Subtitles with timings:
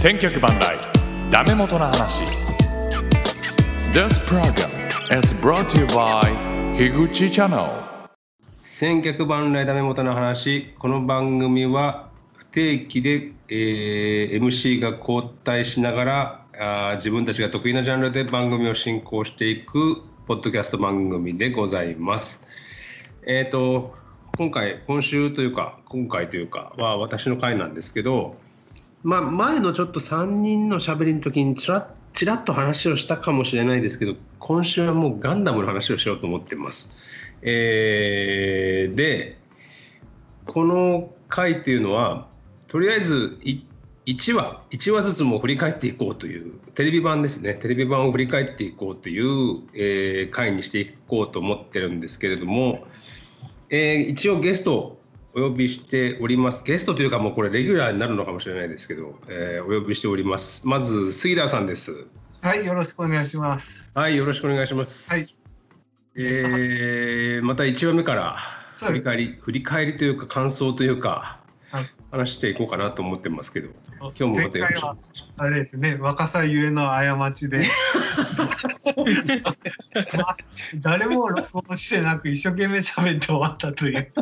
[0.00, 0.78] 千脚万来。
[1.30, 2.24] ダメ元の話。
[3.92, 4.70] This program
[5.14, 6.32] is brought to you by
[6.74, 7.68] 樋口 Channel
[8.62, 10.72] 千客万来ダメ元の話。
[10.78, 22.42] この番組は不定期で、えー MC が交代しながらあ自分たちが得意なジャンルで番組を進行していくポッドキャスト番組でございます。
[23.26, 23.94] えっ、と
[24.38, 28.39] 今回今週というか今回というかは私の回なんですけど、
[29.02, 36.90] まあ、前のちょっと3人のしゃべりの時にちらっちらっと話をしたかもしれないですけど今週はもうガンダムの話をしようと思ってます。
[37.42, 39.38] えーで
[40.46, 42.26] この回っていうのは
[42.66, 43.38] とりあえず
[44.06, 52.84] 1話1話ずつも振り返っていこうというテレビ版ですねテレビ版を振り返っていこうという、えー回にしていこうと思ってるんですけれども、
[53.70, 54.99] えー一応ゲスト
[55.34, 56.62] お呼びしております。
[56.64, 60.66] ゲストというかもうこれレギュラーになるのかもしれないですけど、えーお呼びしております。
[60.66, 62.06] まず杉田さんです。
[62.42, 63.90] はい、よろしくお願いします。
[63.94, 65.10] はいよろしくお願いします。
[65.10, 65.26] はい。
[66.16, 68.36] えーまた1話目から
[68.76, 71.39] 振り返り振り返りというか感想というか、はい
[72.10, 73.68] 話していこうかなと思ってますけど
[74.00, 74.86] 今日もまたよろしく
[75.38, 77.60] あれですね、若さゆえの過ちで。
[80.80, 84.12] 誰も録音してなく一生懸命喋って終わったという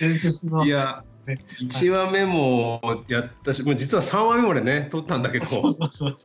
[0.00, 0.64] 伝説の。
[0.64, 6.16] いやね1話目もやったし、もう実は3話目までね撮ったんだけどそうそうそう。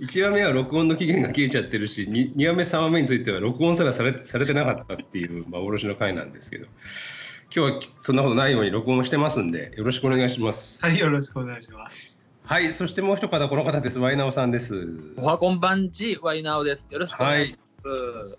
[0.00, 6.66] 1話目は録音の期限が切れちゃってるし 2, 2話目3話目については録音すらされされてなかったっていう幻の回なんですけど
[7.54, 12.16] 今日はそんなことないように録音をしてますんでよろしくお願いしますはい、よろしくお願いします。
[12.44, 16.86] はいそしてもう一方この方ですワイナオさんですおはこんばんち、ワイナオです。
[16.88, 18.38] よろしくお願いします。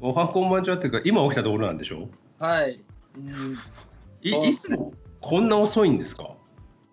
[0.00, 2.08] おはこんばんちはっていうか今起きたところなんでしょ？
[2.38, 2.82] はい。
[3.18, 3.58] うん
[4.22, 6.30] いいいつもこんな遅いんですか？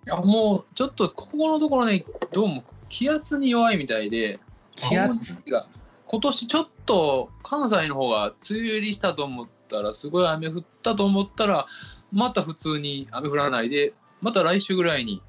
[0.06, 4.38] やもうちょっとここのところね、どうも気圧に弱いみたいで、
[4.76, 5.42] 気圧？
[5.48, 5.68] が
[6.08, 11.66] 今年ちょっと関西の方が梅雨入りしたと思ったら、すごい雨降ったと思ったら、
[12.12, 15.22] また普通に雨降らないで、また来週ぐらいに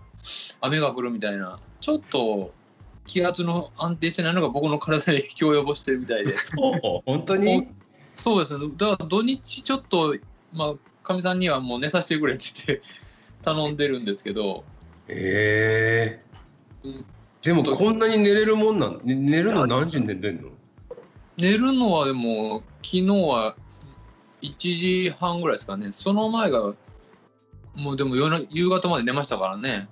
[0.61, 2.53] 雨が降るみたいな、ちょっと
[3.07, 6.35] 気圧の安定してないのが僕の体に影響を及ぼしてるみたいで。
[6.37, 7.69] そう本当に？
[8.17, 8.69] そうですね。
[8.77, 10.17] だから土日ちょっと、
[10.53, 12.83] まあ、かみさんにはもう寝させてくれって言って
[13.43, 14.65] 頼んでるんですけど、
[15.09, 16.21] え
[16.85, 17.05] えうん。
[17.43, 20.51] でもこんなに寝れるもんなんね寝るの何時に寝てんの？
[21.37, 23.57] 寝るのはでも、昨日は
[24.45, 25.93] 1時半ぐらいですかね。
[25.93, 26.75] その前が、
[27.75, 29.89] もうでも夜な夕方まで寝ましたからね。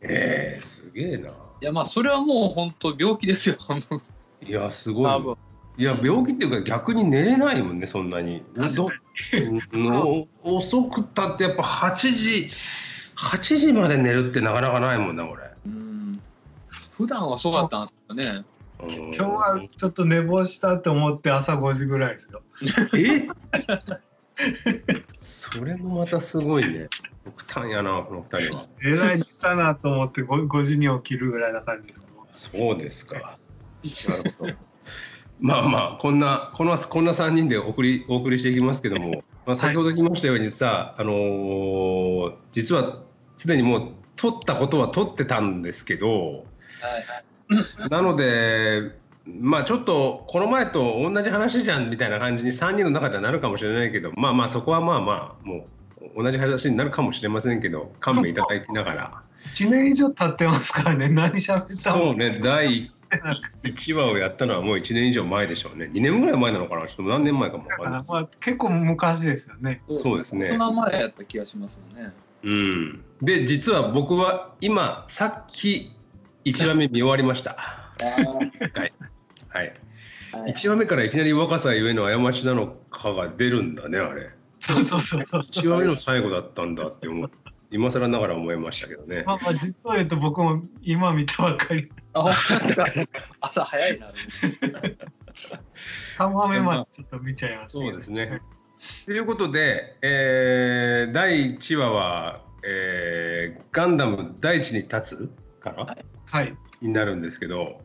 [0.00, 3.56] ええすげえないや、まあ、それはもう本当病気ですよ。
[4.42, 5.36] いやすごい多分
[5.76, 8.42] いや病気っていうか逆に寝れないもんねそんなに
[10.42, 12.50] 遅くたってやっぱ8時
[13.16, 16.20] 8時まで寝るってなかなかないもんな俺うん。
[16.92, 18.44] 普段はそうだったんですよね。
[18.88, 22.42] 今今日はちょっと寝坊したと思って朝5時ぐらいですよ。
[22.96, 23.28] え？
[25.16, 26.88] それもまたすごいね。
[27.24, 28.64] 極端やなこの二人は。
[28.82, 32.06] えらい寝たなと思って 5, 5時に起きるぐらいな感じです。
[32.32, 33.38] そうですか。
[34.08, 34.52] なるほど。
[35.40, 43.02] まあまあこんなこのこんな3人で送りお送りしていきますけども、まあ、先ほど言いましたようにさ、あのー実は
[43.36, 46.44] すでにもう撮ったことは撮ってたんですけど
[47.90, 48.98] なので
[49.40, 55.66] まあちょっとこの前と同じ話じゃんみたいな感じに3人の中ではなるかもしれないけどまあまあそこはまあまあも
[56.16, 59.22] う同じ話になるかもしれませんけど勘弁いただきながら。
[59.54, 62.40] 1年以上経ってますからね、何喋ったそうね。
[62.42, 62.90] 第
[63.62, 65.90] 1話をやったのはもう1年以上前でしょうね。
[65.92, 66.86] 2年ぐらい前なのかな？
[66.86, 68.02] ちょっと何年前かも分だかかんない。
[68.06, 69.82] らまあ結構昔ですよね。
[69.98, 70.48] そうですね。
[70.50, 72.12] その前やった気がしますもんね。
[72.44, 73.04] うん。
[73.22, 75.92] で実は僕は今さっき
[76.44, 78.92] 1話目見終わりましたはい、
[79.52, 79.62] は
[80.48, 85.42] い、1話目からいきなり若さゆえの過ちなのかが出るんだねあれそうそうそうそう。
[85.42, 87.30] 1話目の最後だったんだって思う
[87.70, 91.90] 今更ながら思いましたけどねまあまあ実を言うと僕も今見たばっかり。
[92.14, 92.28] あ、
[93.40, 94.10] 朝早いな。
[96.18, 97.90] 3話目までちょっと見ちゃいましたけど。
[97.92, 98.42] そうですね。
[99.06, 105.84] ということで、えー第1話は、えーガンダム大地に立つから？
[105.84, 106.04] はい。
[106.80, 107.80] になるんですけど、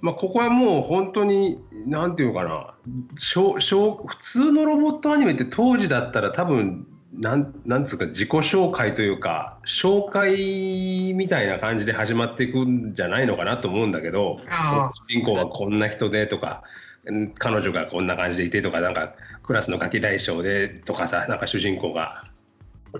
[0.00, 2.74] まあ、ここはもう本当に何ていうのかな。
[3.14, 6.86] 普通のロボットアニメって当時だったら多分
[7.18, 16.62] なんなんつうか自己紹介というか紹介みたいな感じで始まっていくんじゃないのかなと思うんだけどあ主人公はこんな人でとか
[17.06, 22.24] うん彼女がこんな感じでいてとかなんかクラスのガキ大将でとかさなんか主人公が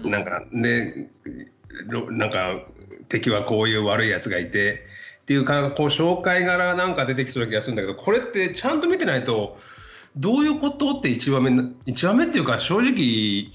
[0.02, 1.34] なんかねろ
[2.10, 2.60] なんか
[3.08, 4.84] 敵はこういう悪いやつがいて
[5.22, 9.58] っていうかこう紹介柄なんか出てきそうな気がするんだけどこれってちゃんと見てないと
[10.16, 13.50] どういうことって1話目な1話目っていうか正直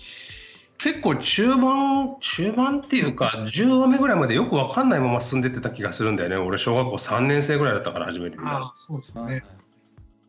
[0.78, 9.44] 結構中盤中盤っていうか10話目ぐらいまでよく分かんないまま進んでってた気がするんだよね俺小学校3年生ぐらいだったから初めて見たそうですね。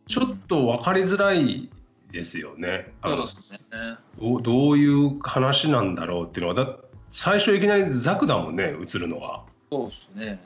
[0.07, 1.71] ちょっと分かりづらい
[2.11, 2.93] ですよね。
[3.03, 3.79] そうですね。
[4.21, 6.77] どうどういう話なんだろうっていうのはだ
[7.13, 9.45] 最初いきなりザクだもんね映るのは。
[9.71, 10.43] そうですね。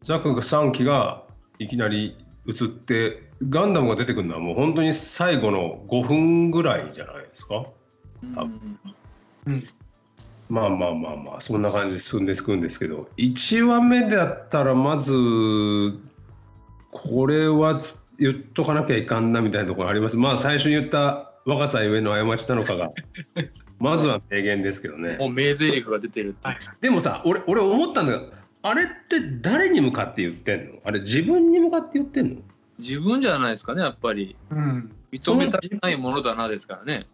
[0.00, 1.24] ザクが3機が
[1.58, 2.16] いきなり
[2.48, 7.64] 映ってガンダムが出てくるのはもう本当に最後の5分ぐらいじゃないですか？
[8.34, 8.78] 多分
[10.48, 15.12] まあまあまあまあそんな感じで進んでいくんですけど1話目だったらまず
[16.92, 22.90] これはつ言っとかなきゃいかんなみたいなところありますまあ最初に言った若さゆえの過ちなのかが
[23.84, 25.16] まずは名言ですけどね。
[25.18, 26.48] もう名台詞が出てるって。
[26.80, 28.32] でもさ俺俺思ったんだけど
[28.62, 30.78] あれって誰に向かって言ってんの？
[30.84, 32.40] あれ自分に向かって言ってんの？
[32.78, 34.36] 自分じゃないですかね、やっぱり。
[34.50, 34.90] うん。
[35.12, 37.06] 認めたくないものだなですからね。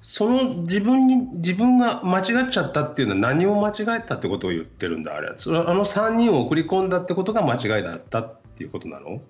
[0.00, 5.14] その自分に自分が間違っちゃったっていうのは何を間違えたってことを言ってるんだ？
[5.16, 9.20] あれそれはあの3人を送り込んだってことが間違いだったっていうことなの？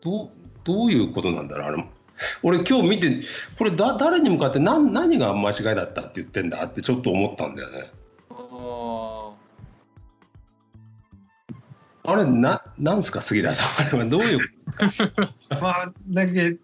[0.00, 0.28] どう
[0.62, 1.68] どういうことなんだろう？
[1.68, 1.84] あれ
[2.42, 3.20] 俺今日見て
[3.58, 6.64] これだ誰に向かって何何が間違いだったって言ってんだ？
[6.64, 7.90] ってちょっと思ったんだよね。
[8.30, 9.30] あ
[12.06, 13.20] あれななんすか？
[13.22, 13.86] 杉田さん。
[13.86, 14.38] あれはどういう？
[15.60, 16.56] まあ、だけ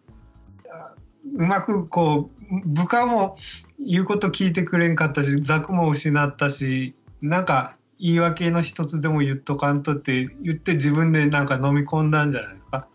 [0.70, 0.93] あ
[1.37, 3.37] うまくこう部下も
[3.79, 12.87] 言うこと聞いてくれんかったしザクも失ったしなんか言い訳の一つでも言っとかんとって言って自分でなんか飲み込んだんじゃないですか。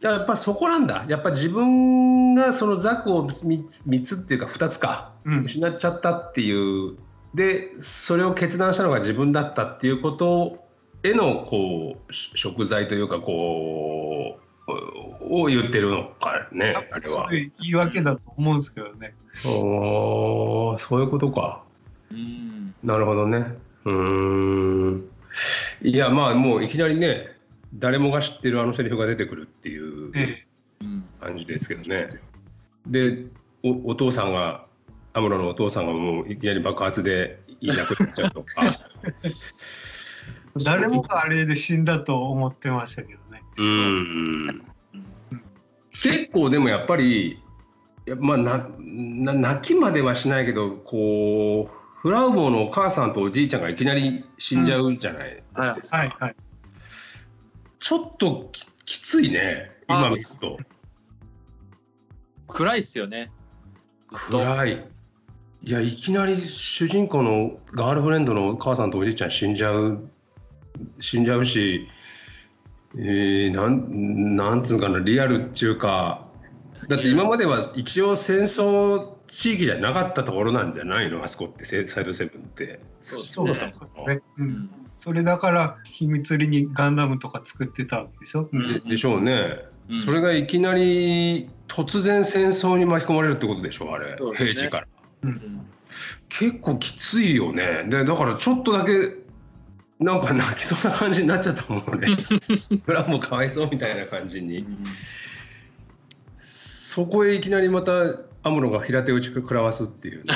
[0.00, 1.04] やっぱそこなんだ。
[1.08, 5.12] やっぱ自分がそのザクを 3, つっていうか2つか。
[5.24, 6.96] うん、失っちゃったっていう。
[7.34, 10.58] でそれを決断したのが自分だったっていうこと
[11.02, 14.38] へのこうし食材というかこ
[14.68, 17.28] うを言ってるのかねあれは。
[17.28, 19.14] そういう言い訳だと思うんですけどね。
[19.44, 21.62] おーそういうことか。
[22.12, 22.74] ーうん。
[22.82, 23.46] なるほどね。
[23.84, 25.08] うーん。
[25.82, 27.35] いやまあもういきなりね
[27.78, 30.12] 誰もが知ってるあのセリフが出てくるっていう。
[31.20, 32.08] 感じですけどね
[32.86, 33.26] で
[33.62, 34.66] おお父さんが
[35.12, 38.62] アムロのお父さんがもういきなり爆発でいなくなっちゃうとか
[39.24, 39.30] え、
[40.62, 43.42] 誰もがあれで死んだと思ってましたけどね。
[43.56, 44.62] うん
[46.02, 47.42] 結構でもやっぱり
[48.18, 55.42] まあなな泣きまではしないけどこうフラウボーのお母さんとおじいちゃんがいきなり死んじゃうじゃないで
[55.82, 56.36] すか、はいはい。
[57.78, 60.58] ちょっとききついね今見ると
[62.48, 63.30] 暗いっすよね。
[64.10, 64.84] 暗い
[65.62, 70.08] いやいきなり主人公のガールフレンドのお母さんとおじいちゃん死んじゃう
[71.00, 71.88] 死んじゃうし、
[72.94, 76.28] えー、なんなんつうかなリアルっていうか
[76.88, 81.24] だって今までは一応戦争地域じゃなかったところなんじゃないの？
[81.24, 82.80] あそこってセサイドセブンって。
[83.02, 83.58] そうだね。
[83.58, 84.20] ったんですね。
[84.38, 84.42] う。
[84.42, 84.70] うんん。
[84.96, 88.48] それだから秘密裏にガンダムとか作ってたわけでしょ？
[88.50, 88.72] うん。
[88.72, 89.58] ででしょうね。
[89.88, 90.00] うん。
[90.00, 94.16] それがいきなり突然戦争に巻き込まれるってことでしょあれ、ね。
[94.34, 94.86] 平時から。
[95.24, 95.66] うん。
[96.28, 97.84] 結構きついよね。
[97.88, 98.92] でだからちょっとだけ
[100.00, 102.08] なんか泣きそうな感じになっちゃったもんね。
[102.86, 104.66] 裏もかわいそうみたいな感じに。
[106.40, 107.92] そこへいきなりまた
[108.42, 110.32] アムロが平手打ち食らわすっていうね。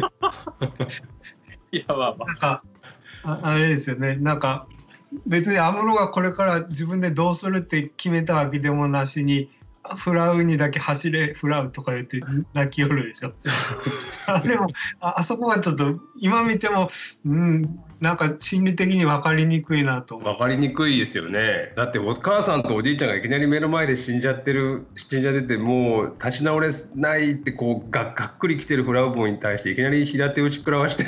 [1.72, 2.62] いや、まあまあ。
[3.24, 4.16] ああれですよね。
[4.16, 4.66] なんか
[5.26, 9.50] 別に安室がこれから自分でどうするって決めたわけでもなしに
[9.96, 12.20] フラウにだけ走れフラウとか言って
[12.52, 13.32] 泣きよるでしょ。
[14.46, 14.68] でも
[15.00, 16.90] ああそこはちょっと今見ても
[17.24, 21.72] うんなんか心理的に分かりにくいなと分かりにくいですよね。
[21.76, 31.06] だってお母さんとおじいちゃんがいきなり目の前で死んじゃってる死んじゃっててもう立ち直れないってこうががっくりきてるフラウボーに対していきなり平手打ち食らわして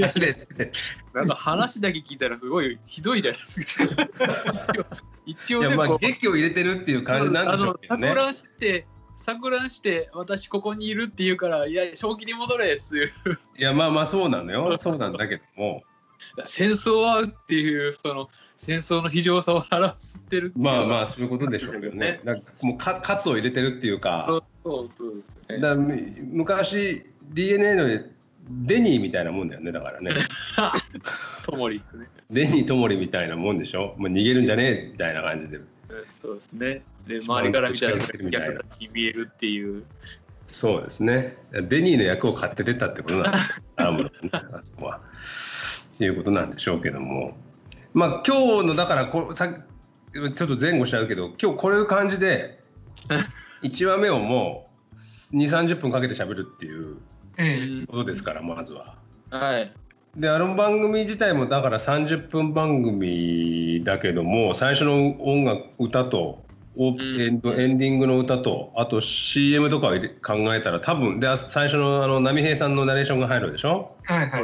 [0.00, 0.70] 走れって
[1.12, 3.66] なんか話だけ聞いたらすごいひどいじゃないですか。
[5.26, 8.10] 一応一いやまあ劇を入れてるっていう感じなんでしょうけどね。
[8.10, 8.32] あの
[9.20, 12.96] 錯乱して私ここにいるって言うからいや正気に戻れっす。
[12.98, 13.02] い
[13.58, 14.76] やまあまあそうなのよ。
[14.76, 15.82] そうなんだけども。
[16.46, 22.20] 戦争はっていうその戦争の非常さを表してるまあまあそういうことでしょうけどね。
[22.24, 25.22] なんかもうかカツを入れてるっていうそかうそうそう。
[25.48, 27.88] ですね昔 DNA の
[28.50, 30.12] デニーみたいなもんだよねだからね。
[31.44, 32.06] ともりですね。
[32.30, 35.60] デニーともりみたいなもんでしょ、まあ、逃げるんじゃねえみたいな感じで。
[36.22, 38.18] そうですねで周りから見たら逆立
[38.78, 39.84] ちに見えるっていう
[40.46, 41.36] そうですね
[41.68, 45.00] ベニーの役を買って出たってことなんです アームロあそこは。
[45.94, 47.36] っていうことなんでしょうけども
[47.92, 49.48] まあ今日のだからこさ
[50.12, 52.60] ちょっと前後しちゃうけど今日こういう感じで
[53.62, 54.70] 1話目をも
[55.32, 56.96] う2 3 0分かけて喋るっていう
[57.36, 58.96] ええことですからまずは。
[59.30, 59.70] はい。
[60.16, 66.42] であの番組自体もだから30分番組だけども最初の音楽歌と
[66.82, 73.96] オーんエンドエンディングの歌とあと CM とかを考えたら多分であ最初のあの波平さんのナレーションが入るでしょ？
[74.04, 74.42] はいはい。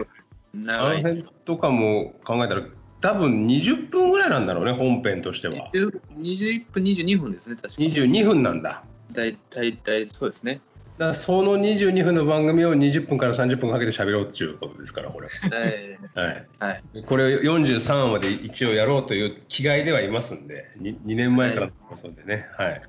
[0.68, 0.90] あ。
[0.90, 2.62] の辺とかも考えたら
[3.00, 7.94] 多分20分ぐらいなんだろうね本編としては21分、22分ですね、確かに。
[7.94, 10.60] 22分なんだ大体そうですね。
[10.98, 15.98] だからその22分の番組を20分から30分かけて喋ろうっていうことですからこれはい。
[16.14, 16.82] はいはい。
[17.04, 22.82] これ43話まで一応やろうという気概ではいますんで 2, 2年前からそうでねはい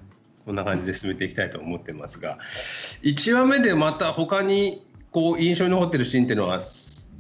[0.46, 2.38] こんな感じで進めていきたいと思ってますが
[3.04, 6.62] 1話目でまた他にこう印象に残ってるシーンっていうのは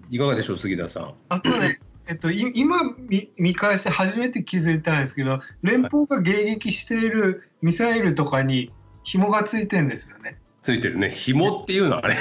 [0.10, 1.14] いかがでしょう杉田さん？
[1.28, 2.78] あとね、えっと、い今
[3.10, 8.72] 見見返して初めて気づいたんですけど連邦が迎撃しているミサイルとかに
[9.04, 10.38] 紐がついてんですよね。
[10.68, 11.10] ついてるね。
[11.10, 12.18] 紐っていうのはね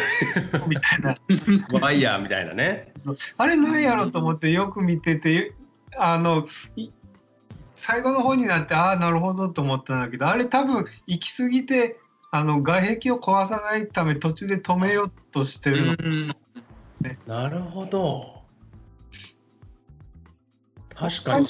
[0.68, 1.16] みたいな。
[1.80, 2.92] ワイヤーみたいなね。
[3.38, 5.52] あれ何やろうと思ってよく見てて
[5.98, 6.90] あのい
[7.74, 11.98] 最後の方になってああなるほどと思ったんだけどあれ多分行き過ぎて
[12.30, 16.28] あの外壁を壊さないため途中で止めようとしてるの、うん。
[17.26, 18.44] なるほど。
[20.94, 21.42] 確かあん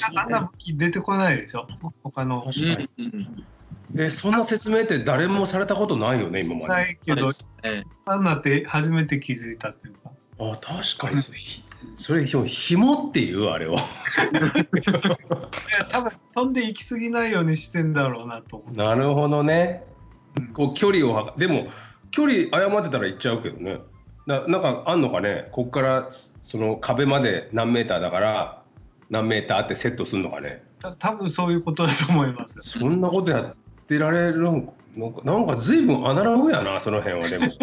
[0.66, 1.68] に出てこないでしょ？
[2.02, 2.40] 他の。
[2.40, 2.88] 確かに。
[2.96, 3.46] うん
[3.96, 6.68] えそんな説明って誰もされたことないよね今まで。
[6.68, 7.30] ないけど
[7.62, 10.10] えあんなって初めて気づいたっていうか。
[10.38, 11.22] あ確かに。
[11.22, 11.62] それひ
[11.94, 13.80] それひ紐っていうあれをいや
[15.90, 18.64] 多分飛んで行き過ぎないようにしてんだろうなと。
[18.72, 19.84] なるほどね。
[20.36, 20.48] うん。
[20.48, 21.68] こう距離をでも
[22.10, 23.78] 距離誤ってたら行っちゃうけどね。
[24.26, 25.48] ななんかあんのかね？
[25.52, 26.08] こっから
[26.40, 28.62] その壁まで何メーターだから
[29.08, 30.64] 何メーターってセットするのかね？
[30.80, 32.56] た多分そういうことだと思います。
[32.60, 33.54] そんなことや
[33.86, 37.46] ってられるんなんかなんか随分アナログやなその辺はでも。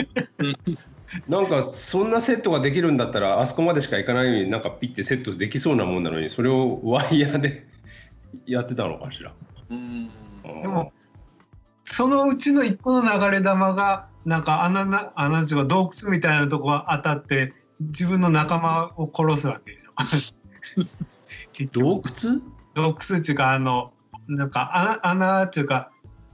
[1.27, 7.67] なんかそんなセットができるんだったらあそこまでしか行かないようになんかピッてセットできそうなもんなのにそれをワイヤーで
[8.47, 9.31] やってたのかしら。
[9.69, 10.09] うん。
[10.61, 10.91] でも
[11.83, 19.93] そのうちの一個の流れ玉がなんか穴な穴っていうか洞窟みたいなとこが当たって自分の仲間を殺すわけですよ。
[21.71, 22.41] 洞窟？
[22.73, 23.93] 洞窟っていうかあの
[24.27, 25.91] なんか穴穴っていうか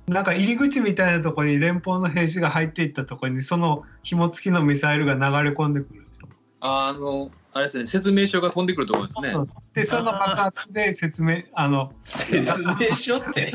[0.09, 6.27] なんか入り口みたいなところに連邦の兵士が入っていったところにその紐付きのミサイルが流れ込んでくるんですよ。
[6.61, 9.29] あの、あれですね、説明書が飛んでくるところですね。
[9.29, 13.45] そうそうでその爆発で説明あの説明書って？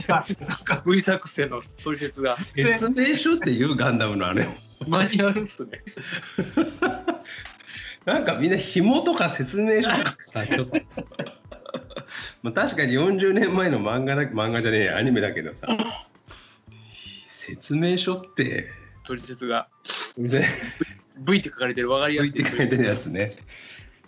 [0.46, 2.36] なんか V 作戦の取説が。
[2.36, 4.48] 説明書っていうガンダムのあれ
[4.88, 5.82] マニュアルっすね。
[8.06, 10.80] なんかみんな紐とか説明書とかさちょっと
[12.42, 15.66] まあ確かに40年前の漫画だ漫画じゃねえやアニメだけどさ
[17.46, 18.66] 説明書って。
[19.04, 19.68] 取説が。
[20.18, 20.42] 全
[21.18, 22.40] V って書かれてる分かりや部すい。
[22.40, 23.36] って書いてるやつね。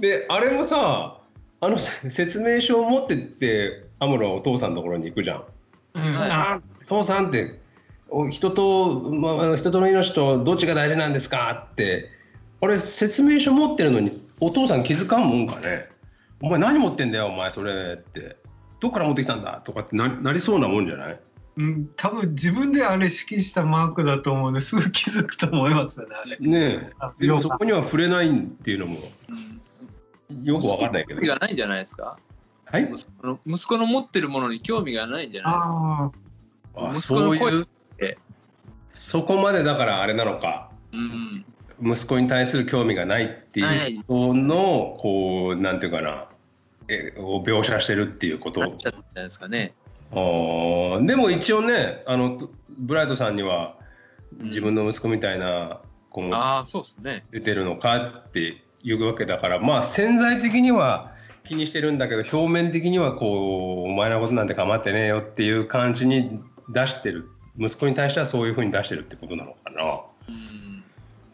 [0.00, 1.18] であれもさ
[1.60, 5.44] あのせ説明書を持ってってアムロはお父さんのところに行くじゃん。
[5.94, 6.02] うん。
[6.12, 6.30] はい。
[6.30, 7.58] あ父さんって
[8.08, 12.10] お人と、まあ、人との命とどっちが大事なんですかって。
[12.60, 15.88] あれ説明書持ってるのにお父さん気づかんもんかね。
[16.40, 18.36] お前何持ってんだよお前それって。
[18.80, 21.20] どっから持ってきたんだとかってななりそうなもんじゃない？
[21.56, 26.14] うん、多分自分であれ指揮したマークだと思うんですぐ気づくと思いますよね。
[26.14, 26.36] あれ。
[26.46, 28.98] ねあえでもそこには触れないっていうのも
[29.28, 29.32] う
[30.34, 31.20] んよくわかんないけど。
[31.20, 32.18] 興味がないんじゃないですか？
[32.66, 32.90] はい？
[32.92, 36.12] 息子の息子の持ってるものに興味がないんじゃないですか？
[36.76, 37.68] ああ息子そういの声う
[38.90, 40.70] そこまでだからあれなのか。
[40.92, 41.44] うん。
[41.92, 46.28] 息子に対する興味がないっていう人のこうなんていうかな。
[46.88, 48.60] えを描写してるっていうこと。
[48.60, 49.74] なっちゃったんじゃないですかね。
[50.16, 53.76] あーでも一応ねあのブライトさんには
[54.38, 55.80] 自分の息子みたいな
[56.10, 56.34] 子も。
[57.30, 61.12] 出てるのかっていうわけだからまあ潜在的には
[61.44, 70.82] 気にしてるんだけど表面的にはこうお前のことなんて構ってねえよっていう感じに出してる息子に対してはそういうふうに出してるってことなのかなうん。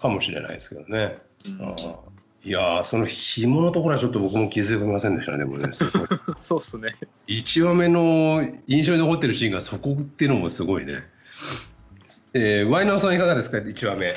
[0.01, 1.19] かもしれないですけどね。
[1.47, 2.12] うんあー
[2.45, 5.71] いやーその紐のところはちょっと僕も気づきませんでしたねでもね
[6.41, 6.97] そうっすね。
[7.29, 11.03] 1話目の印象に残ってるシーンがそこっていうのもすごいね。
[12.35, 14.15] えー、ワイナオさんいかがですか？1話目。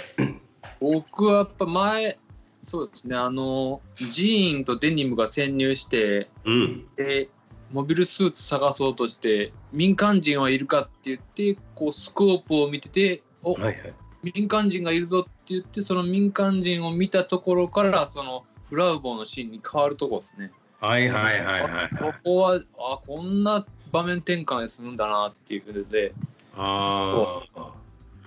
[0.80, 2.18] 僕はやっぱ前、
[2.64, 6.86] そうですね、あの、ジーンとデニムが潜入して、うん。
[6.96, 7.30] で、
[7.72, 13.94] モビルスーツ探そうとして、民間人はいるかって言って、こう、スコープを見てて、おはいはい。
[14.34, 20.52] 民間人がいるぞって言ってその民間人を見たところからそのフラウボーのシーンに変わるとこですね。
[20.82, 21.90] はいはいはいはい。
[21.96, 26.14] そこはあこんな場面転換でするんだなっていうことで
[26.58, 27.72] ああ。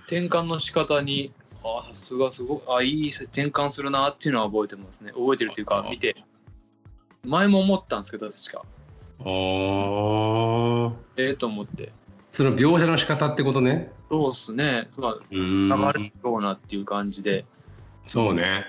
[0.07, 1.31] 転換の仕方に
[1.63, 6.15] あさすがすごいあいい転換するなっていうのは覚えてますね覚えてるっていうか見て
[7.25, 8.63] 前も思ったんですけど確か
[9.19, 10.93] ああ。
[11.17, 11.91] ええと思って
[12.39, 13.91] その描写の仕方ってことね。
[14.09, 15.23] そうっすね、まあ、う。
[15.29, 17.43] 流れるようなっていう感じで、
[18.07, 18.63] そうね。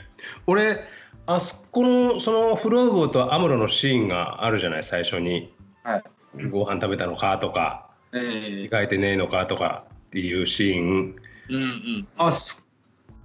[0.48, 0.80] 俺、
[1.24, 5.54] あそこの、そのフローボーとアムロのシーンがあるじゃない、最初に。
[5.84, 6.02] はい
[6.50, 11.16] ご飯食べたのかとか、え控えてねえのかとかっていうシーン。
[11.50, 12.64] えうんうんあそ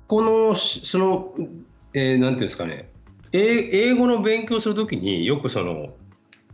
[0.07, 1.33] この、しその、
[1.95, 2.91] えーなんていうんですかね。
[3.31, 5.95] 英英語の勉強するときによくその、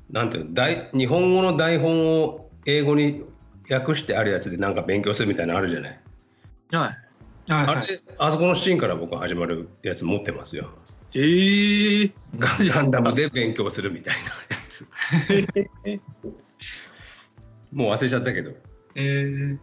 [0.10, 3.25] なんていうの大日本語の台本を英語に
[3.70, 6.00] 訳してあるやつでなんか勉強するみたいなのあるじゃない？
[6.72, 6.86] は
[7.48, 7.82] いはいあれ、
[8.18, 10.70] あそこのシーンから僕始まるやつ持ってますよ。
[11.13, 14.32] ええガガンダムで勉強するみたいなや
[14.70, 14.88] つ。
[17.74, 18.51] もう忘れちゃったけど、
[18.96, 19.58] えー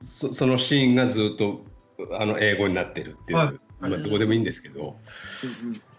[0.00, 1.64] そそのシーンがずっと
[2.12, 4.98] あの英語になってるっていう、はいまあ、どこでもいいんですけど、も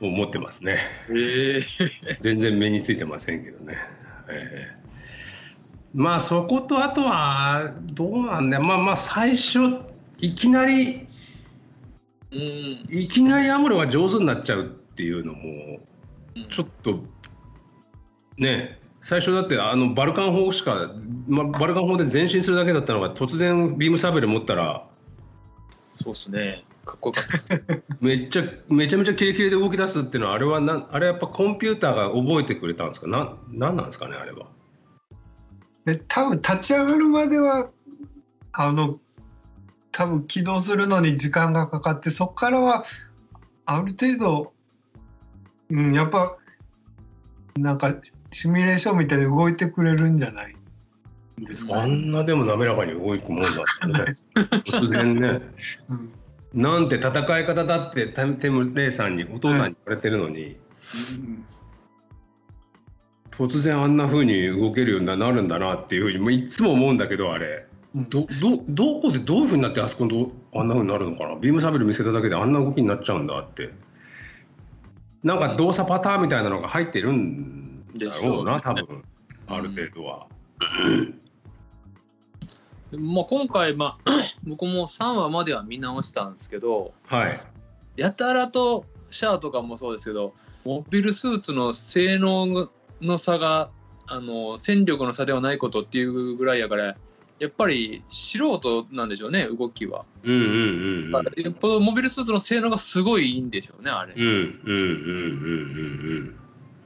[0.01, 0.77] う持ってますね。
[1.09, 1.59] え
[2.07, 3.77] え全然目についてませんけどね。
[4.29, 4.84] ええ
[5.95, 8.63] まあそことあとはどうなんだよ。
[8.63, 9.59] まあまあ最初
[10.19, 11.07] いきなり
[12.31, 12.85] うん。
[12.89, 15.79] いきなりアムロが上手になっちゃうっていうのも
[16.49, 16.99] ちょっと
[18.37, 20.91] ね最初だってあのバルカン砲しか、
[21.27, 24.85] ま、バルカン砲で前進するだけだったのが突然ビームサーベル持ったら
[25.93, 26.65] そうっすね。
[26.83, 27.75] かっこよかった
[28.05, 33.07] めっちゃめちゃめちゃキレキレで動き出すっていうのはあれはなあれやっぱコンピューターが覚えてくれたんですか？
[33.07, 34.47] ななんなんですかねあれは。
[35.85, 37.69] で多分立ち上がるまでは
[38.51, 38.99] あの
[39.91, 42.85] 多分起動するのに時間がかかってそこからは
[43.65, 44.53] ある程度、
[45.69, 46.37] うん、やっぱ
[47.55, 47.95] なんか
[48.31, 50.55] シミュレーションみたいに動いてくれるんじゃない
[51.39, 51.95] ですかあね。
[51.95, 54.41] んなでも滑らかに動くもんだってね。
[54.65, 55.41] 突然ね。
[55.89, 56.11] うん。
[56.53, 60.57] なんて戦い方だってテテムレイさんにお父さんに言われてるのに、
[63.37, 67.65] 突然あんな風に動けるようになるんだなっていうふうにもういつも思うんだけどあれ。
[67.95, 68.09] うん。
[68.09, 71.35] どどどこでどういう風になってあそこどあんな風になるのかな？
[71.35, 73.71] ビームサーベル見せただけであんな動きになっちゃうんだって。
[75.23, 79.03] なんか動作パターンみたいなのが入ってるんだろうな多分。
[79.47, 80.27] ある程度は。
[82.97, 84.11] まあ、今回、まあ、
[84.45, 87.39] 僕も3話までは見直したんですけどはい。
[87.97, 92.69] やたらとシャアとかもそうですけどモビルスーツの性能
[93.01, 93.69] の差が
[94.07, 96.95] あの戦力の差ではないことっていうぐらいやから
[97.39, 100.05] やっぱり素人なんでしょうね動きは。
[100.23, 100.53] うんうんうんう
[101.07, 104.13] んだからよっぽどモビルスーツの性能がすごいいいんでしょうねあれ。
[104.15, 106.35] うんうんうんうんうんうん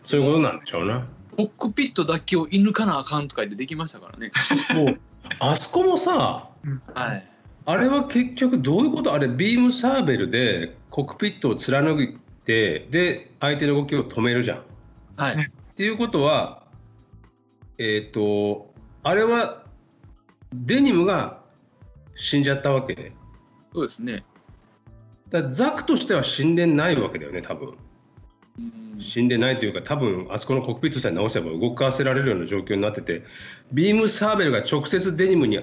[0.03, 1.05] そういうことなんでしょうな。
[1.37, 4.31] コックピットだけを射抜かなあかんとか言ってできましたからね。
[4.73, 4.99] もう
[5.39, 6.49] あそこもさ
[6.95, 7.29] はい。
[7.65, 14.57] あれは結局どういうことあれビームサーベルでコックピットを貫いてで相手の動きを止めるじゃん。
[14.57, 14.61] っ
[15.17, 15.51] はい。
[15.79, 16.63] ていうことは
[17.77, 19.63] えっ、とあれは
[20.53, 21.39] デニムが
[22.17, 22.95] 死んじゃったわけ？
[22.95, 23.13] で
[23.73, 24.25] そうですね。
[25.29, 27.69] だザクとしては死んでないわけだよね多分。
[28.57, 33.23] うん死んでないというか多分あそこのコックピットさえ直せば動かせられるような状況になってて
[33.71, 35.59] ビームサーベルが直接デニムに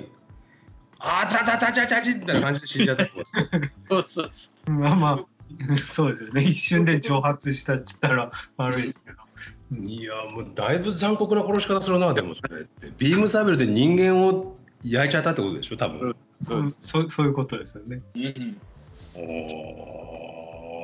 [0.98, 5.26] 「あーちゃちゃちゃちゃちゃち」みたいな感じで死んじゃったと思うんですよそうそうそまあま
[5.74, 9.25] あそうですよね一瞬で蒸発したっつったら悪いですけど。
[9.72, 16.10] いやもうだいぶ残酷な殺し方するなでもそれってビームサーベルで人間を焼いちゃったってことでしょ多分。
[16.10, 18.00] うそううんそうそういうことですよね。
[18.14, 18.18] う。
[18.18, 18.22] う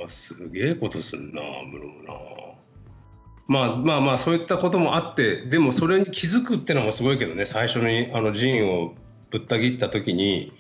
[0.07, 2.13] んすげえことすんなムロもな。
[3.47, 8.95] まあまあまあそういったこともあってでもそれに気づくってのもすごいけどね最初にあのジンを
[9.31, 10.53] ぶった切った時に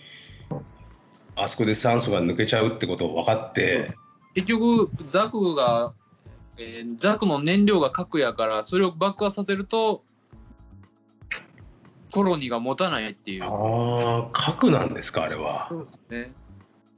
[1.35, 3.95] あそこで酸素が抜けちゃうってことを分かって
[4.35, 5.93] 結局ザクが、
[6.59, 10.03] えーザクの燃料が核やからそれを爆破させると
[12.13, 13.45] コロニーが持たないっていう。
[13.45, 13.49] あ
[14.27, 15.67] あ核なんですかあれは。
[15.71, 16.33] そうですね。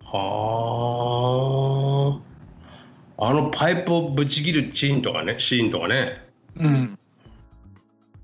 [0.03, 1.31] は
[3.19, 6.99] ああのパイプをぶち切るシーンとかねシーンとかねうん。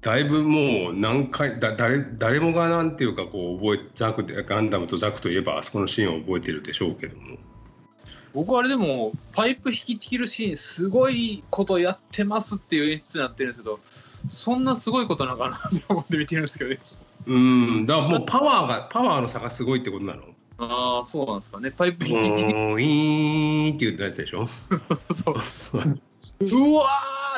[0.01, 7.37] だいぶもう何回だ誰誰もがなんていうかこう覚えザクでガンダムとザクといえばあそこのシーンを覚えてるでしょうけども
[8.35, 13.81] 僕あれでもパイプ引き切るシーンすごいことやってますっていう演出になってるんですけど
[14.29, 16.79] そんなすごいことなんかなと思って見てるんですけどね。
[17.27, 20.23] うんだからもうパワーがパワーの差がすごいってことなの？
[20.63, 21.71] ああ、そうなんですかね。
[21.71, 22.55] パイプう一日に。
[22.55, 24.47] ーん、イーンって言うやつでしょ？
[25.17, 25.35] そう。
[25.35, 26.89] うわ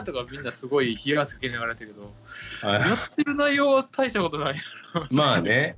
[0.01, 2.13] ーとかみんなすごい冷や汗かけながらやったけど、
[2.65, 4.55] やってる内容は大したことない。
[5.11, 5.77] まあね。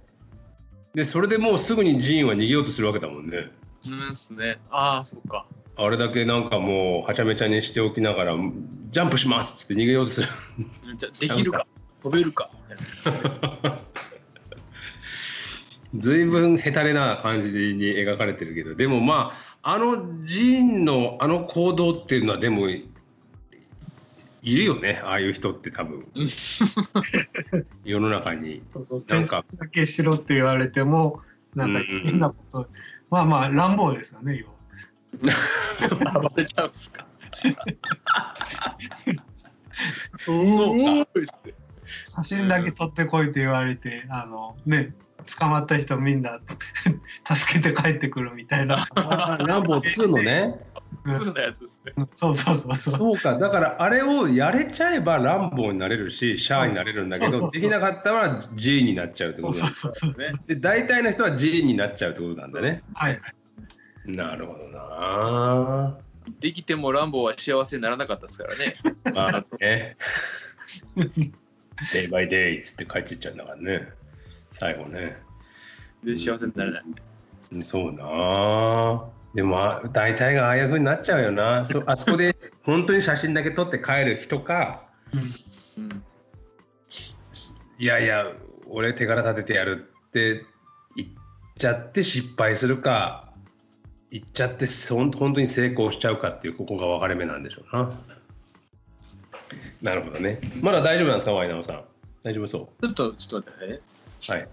[0.95, 3.51] で、それでもうすぐにジーンは逃げようとするわけだもんね。
[3.93, 4.59] うんですね。
[4.71, 5.47] ああ、そうか。
[5.77, 8.37] あれだけなんかもうはちゃめちゃにしておきながら
[8.91, 10.29] ジャンプしますっつって逃げようとする。
[11.21, 11.67] できるか、
[12.03, 12.49] 飛べるか？
[15.97, 22.89] ずいぶんヘタレな感じに描かれてるけどでもまああのジーンのあの行動っていうのはでもい
[24.43, 26.29] るよねああいう人って多分うん
[27.85, 31.21] 世の中にそうそうなんかだけしろって言われても
[31.55, 32.69] なんかうん変なこと、
[33.15, 34.55] まあまあ乱暴ですよね要は。
[36.17, 37.07] あバレちゃうんですか。
[40.19, 41.09] そうか。
[42.07, 44.95] 写真だけ撮ってこいって言われてあのね
[45.39, 46.41] 捕まった人みんな
[47.33, 48.85] 助けて帰ってくるみたいな。
[48.97, 50.61] ランボー2のね。
[50.74, 50.74] 普
[51.05, 51.93] 通なやつですね。
[52.13, 60.33] そうそうそうそうそうかだからあれをやれちゃえばランボーになれるしシャアになれるんだけどできなかったら G になっちゃうってことだそうそうそうね。
[60.47, 63.35] で大体の人は G になっちゃうってことなんだねはいはい
[64.07, 65.99] なるほどな
[66.41, 68.75] できてもランボーは幸せにならなかったですからね。
[69.15, 69.97] まあね。
[71.93, 73.89] デイバイデイっつって帰っていっちゃうんだからね。
[74.51, 75.17] 最後ね。
[76.03, 77.63] で幸せになれない。
[77.63, 79.05] そうなあ
[79.35, 81.65] でもあ大体がああいう風になっちゃうよな。
[81.65, 84.89] そあそこで 本当に写真だけ撮って帰る人か、
[85.77, 86.05] うん。
[87.79, 88.33] いやいや、
[88.69, 90.47] 俺手柄立ててやるって
[90.97, 91.09] 言っ
[91.59, 93.33] ちゃって失敗するか、
[94.11, 97.91] 言っちゃって本当に成功しちゃうかっていうここが分かれ目なんでしょうな。
[99.83, 100.41] なるほどね。
[100.63, 101.85] まだ大丈夫なんですか、ワイナオさん？
[102.23, 104.33] 大丈夫そちょっと、ちょっと待って。
[104.33, 104.49] はい。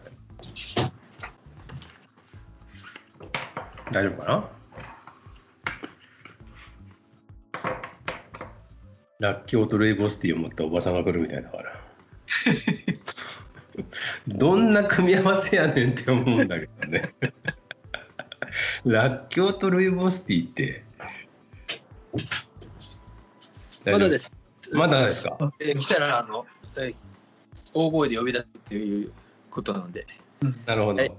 [3.92, 4.61] 大丈夫かな？
[9.22, 11.80] ラッキョウとルイボスティーを持ったおばさんが来るみたいだから。
[14.28, 17.14] どんな組み合わせやねんって思うんだけどね。
[18.84, 20.84] ラッキョウとルイボスティーって。
[23.86, 24.34] まだです。
[24.72, 25.54] まだですか？
[25.60, 26.96] えー来たら、あの、えー
[27.76, 29.12] 大声で呼び出すっていう
[29.52, 30.08] ことなんで。
[30.66, 31.00] なるほど。
[31.00, 31.12] はい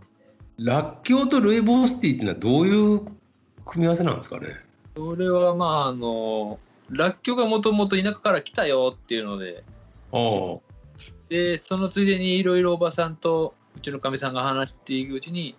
[0.58, 3.00] ラッキョウとルイボスティーっていうのはどういう
[3.64, 4.48] 組み合わせなんですかね？
[4.96, 6.58] それはまあ、あの、
[6.92, 9.64] らっきょうがもともと田舎から来たよっていうので。
[11.28, 15.56] で、そのついでにいろいろおばさんとうちのかみさんが話していくうちに、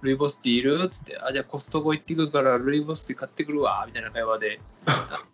[0.00, 4.60] ルイボスティーいるっつって、あ、じゃあコストコ行ってくるからルイボスティー買ってくるわ、みたいな会話で。
[4.86, 5.24] あ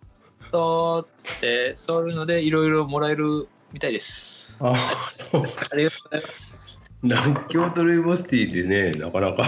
[0.51, 4.57] そうっつって、そういうのでいろいろもらえるみたいです。
[4.61, 4.77] ああ、
[5.13, 5.43] そう。
[5.43, 6.79] ありがとうございます。
[7.03, 9.45] ラッキョウとルイボスティーってね、なかなか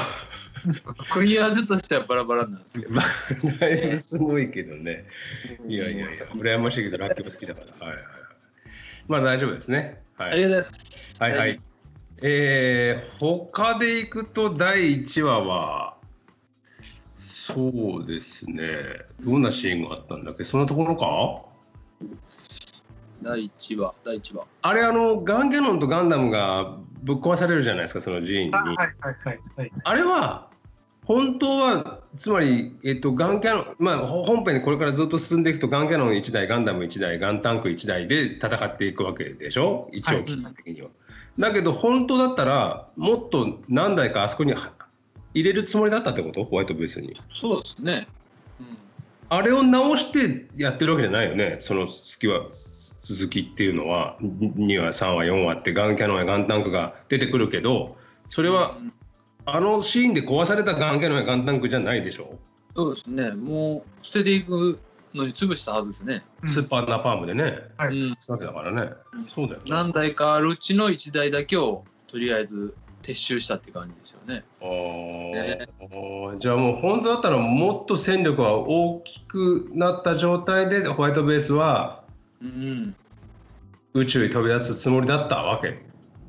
[1.10, 2.92] 組み合わせとしてはバラバラなんですけど。
[2.94, 3.04] まあ、
[3.60, 5.06] だいぶすごいけどね。
[5.66, 7.86] いやいやいや、羨ましいけど、ラッキョウ好きだから。
[7.86, 8.12] はいはいはい。
[9.08, 10.02] まあ大丈夫ですね。
[10.16, 10.30] はい。
[10.32, 11.22] ありがとうございます。
[11.22, 11.60] はいははいい。
[12.22, 15.96] えー、他でいくと第1話は、
[17.08, 18.66] そうですね。
[19.20, 20.44] どんなシーンがあったんだっけ？
[20.44, 21.44] そんなところか？
[23.22, 24.44] 第1話、第1話。
[24.62, 28.54] あれ、あの、ガンキャノンとガンダムがぶっ壊されるじゃないですか、その寺院に。
[28.54, 30.50] あはいはいはいはいあれは
[31.06, 39.88] 本当はつまり、えっと、ガンキャノン、まあ、ほ本編でこれからずっと進んでいくとガンキャノン1台ガンダム1台ガンタンク1台で戦っていくわけでしょ？
[39.92, 40.24] 一応はい。
[40.24, 40.88] 基本的には。
[41.38, 44.72] だけど本当だったらもっと何台かあそこには
[45.32, 46.44] 入れるつもりだったってこと？
[46.44, 47.14] ホワイトベースに。
[47.32, 48.08] そうですね。
[48.58, 48.66] うん。
[49.28, 51.58] あれを直してやってるわけじゃないよね？
[51.60, 52.48] その月は
[52.98, 54.16] 続きっていうのは。
[54.20, 57.96] 2話3話4話ってガンキャノンやガンタンクが出てくるけど
[58.28, 58.92] それはうん
[59.46, 62.36] あのシーンで壊されたガンキャノンやガンタンクじゃないでしょ、
[62.74, 63.30] そうですね。
[63.30, 64.78] もう捨てていく
[65.14, 66.24] のに潰したはずですね。
[66.42, 74.44] うんスーパーナパームでねはいうんそうわけだからね、うんそうだよね何台かあるうちの1台だけをとりあえず撤収したって感じですよね。
[74.60, 82.02] あーねじゃあもう本当だったらもっと戦力は大きくなった状態でホワイトベースは
[82.42, 82.96] うん。
[83.94, 85.82] 宇宙に飛び出すつもりだったわけ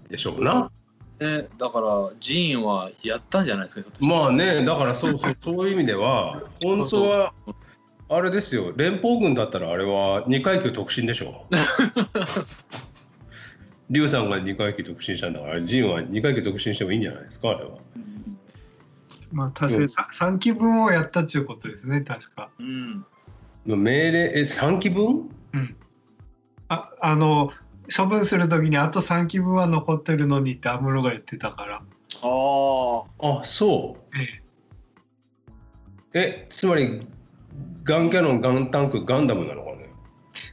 [0.08, 0.71] でしょうな。
[1.19, 3.89] ね、だからジーンはやったんじゃないですか。
[3.99, 7.34] まあね、だからそうそう、 そういう意味では、本当は、
[8.10, 11.47] あれですよ、連邦軍だったらあれは2階級特進でしょ。
[13.89, 17.71] リュウさんが2階級特進したんだから、ジンは2階級特進してもいいんじゃないですか、あれは。
[17.95, 18.17] うん
[19.32, 23.06] まあ確かにさ3期分をやったっていうことですね確かうん。
[23.65, 25.30] 命令、え、3期分？
[26.69, 27.51] ああの
[27.95, 31.76] 処分する時にあと3期分は残ってるのにって安室が言ってたから。
[31.78, 34.17] ああそう。
[36.13, 36.47] ええ。
[36.50, 37.02] つまり
[37.84, 39.89] ガンキャノンガンタンクガンダムなのかね？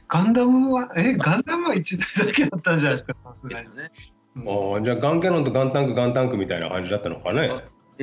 [0.07, 3.69] ガンダムはえガンダムは1台だけだったんじゃないですかさすがに。
[3.75, 3.91] ね。
[4.37, 7.49] ああじゃあガンキャノンとガンタンクガンタンクみたいな感じだったのかね。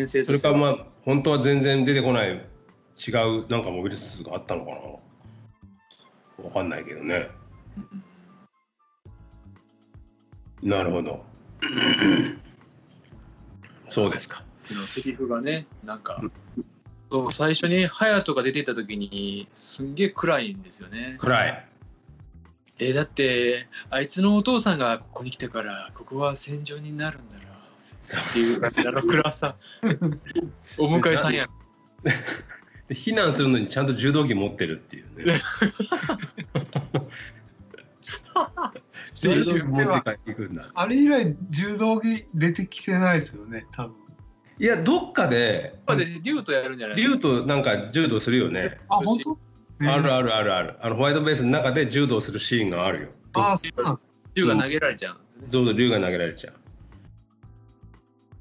[0.06, 4.70] それかまあ本当は全然出てこない違うなんかモビルスーツがあったのか
[6.38, 6.44] な？
[6.46, 7.28] わかんないけどね
[10.62, 11.24] なるほど
[13.88, 16.22] そうですかのセリフがね、なんか、
[17.10, 21.16] そう最初に隼人が出てた時にすんげえ暗いんですよね。
[21.18, 21.66] 暗い
[22.78, 27.42] えーだってあいつのお父さんがここに来てからここは戦場になるんだなっ
[28.32, 29.56] ていう感じのあの暗さ。
[30.78, 31.48] お迎えさんや。
[32.02, 35.42] で避難するのにちゃんと柔道着持ってるっていうね
[39.14, 40.70] 柔道着持って帰っていくんだ。
[40.74, 43.96] あれ以来柔道着出てきてないですよね多分。
[44.58, 46.96] いやどっかでここで竜とやるんじゃない？
[46.96, 48.78] 竜となんか柔道するよね。
[48.88, 49.38] あ本当？
[49.80, 50.76] あるあるあるある。
[50.80, 53.08] あのホワイトベースの中で柔道するシーンがあるよ。
[53.34, 54.06] あそうなんです。
[54.34, 55.20] 竜が投げられちゃう。
[55.48, 56.54] そう竜が投げられちゃう。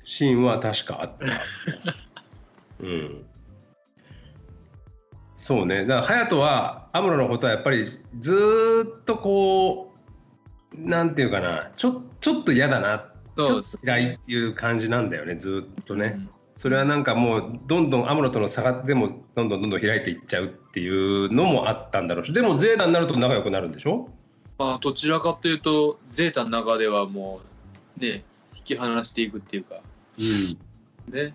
[0.03, 1.25] シーンは確かあった。
[2.85, 3.25] うん。
[5.35, 5.85] そうね。
[5.85, 9.90] だから隼人はアムロのことはやっぱりずーっとこう
[10.73, 13.05] なんていうかなちょちょっと嫌だな
[13.35, 16.29] と嫌いっていう感じなんだよねずーっとね、うん。
[16.55, 24.09] それはなんかもうどんどんアムロとの差がでもどんどんどんどん開いていっちゃうっていうのもあったんだろうしでもゼータになると仲良くなるんでしょ？
[24.57, 27.41] まあどちらかというとゼータの中ではも
[27.97, 28.23] うね
[28.55, 29.81] 引き離していくっていうか。
[30.19, 30.57] うん。
[31.11, 31.33] ね。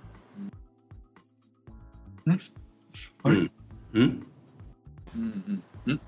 [3.23, 3.37] あれ？
[3.37, 3.51] うん。
[3.93, 4.27] うん。
[5.15, 5.63] うんうん。
[5.87, 6.01] うん。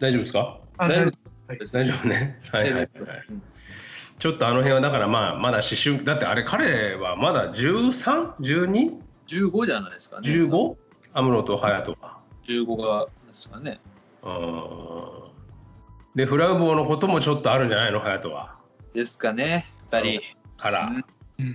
[0.00, 0.58] 大丈夫ですか？
[0.78, 2.88] あ大丈大丈夫大丈夫ね はいはいはい、
[4.18, 9.02] ちょっとあの辺はだからまあまだ思春だってあれ彼はまだ 13?12?15?
[9.26, 10.28] 15じゃないですかね。
[11.12, 13.80] アムロとハヤトは15がですかね。
[14.22, 15.34] うん
[16.14, 18.54] でフラウボーのこともちょっとあるんじゃないのハヤトは
[18.94, 19.48] ですかね。
[19.50, 20.20] やっぱり。
[20.56, 21.04] から、うんうん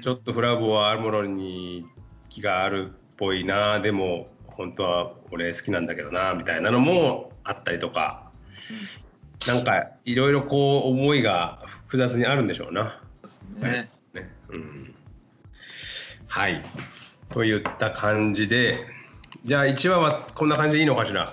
[0.01, 1.85] ちょっとフラウボーはアムロに
[2.27, 8.29] 気があるっぽいなでも本当は俺好きなんだけどなみたいなのもあったりとか、
[9.47, 13.01] なんかいろいろこう思いが複雑にあるんでしょうな。
[13.59, 13.89] ね。
[14.13, 14.95] ねうん、
[16.27, 16.61] はい
[17.29, 18.85] といった感じで
[19.45, 21.31] じゃあ1話はこんな感じでいいのかしら？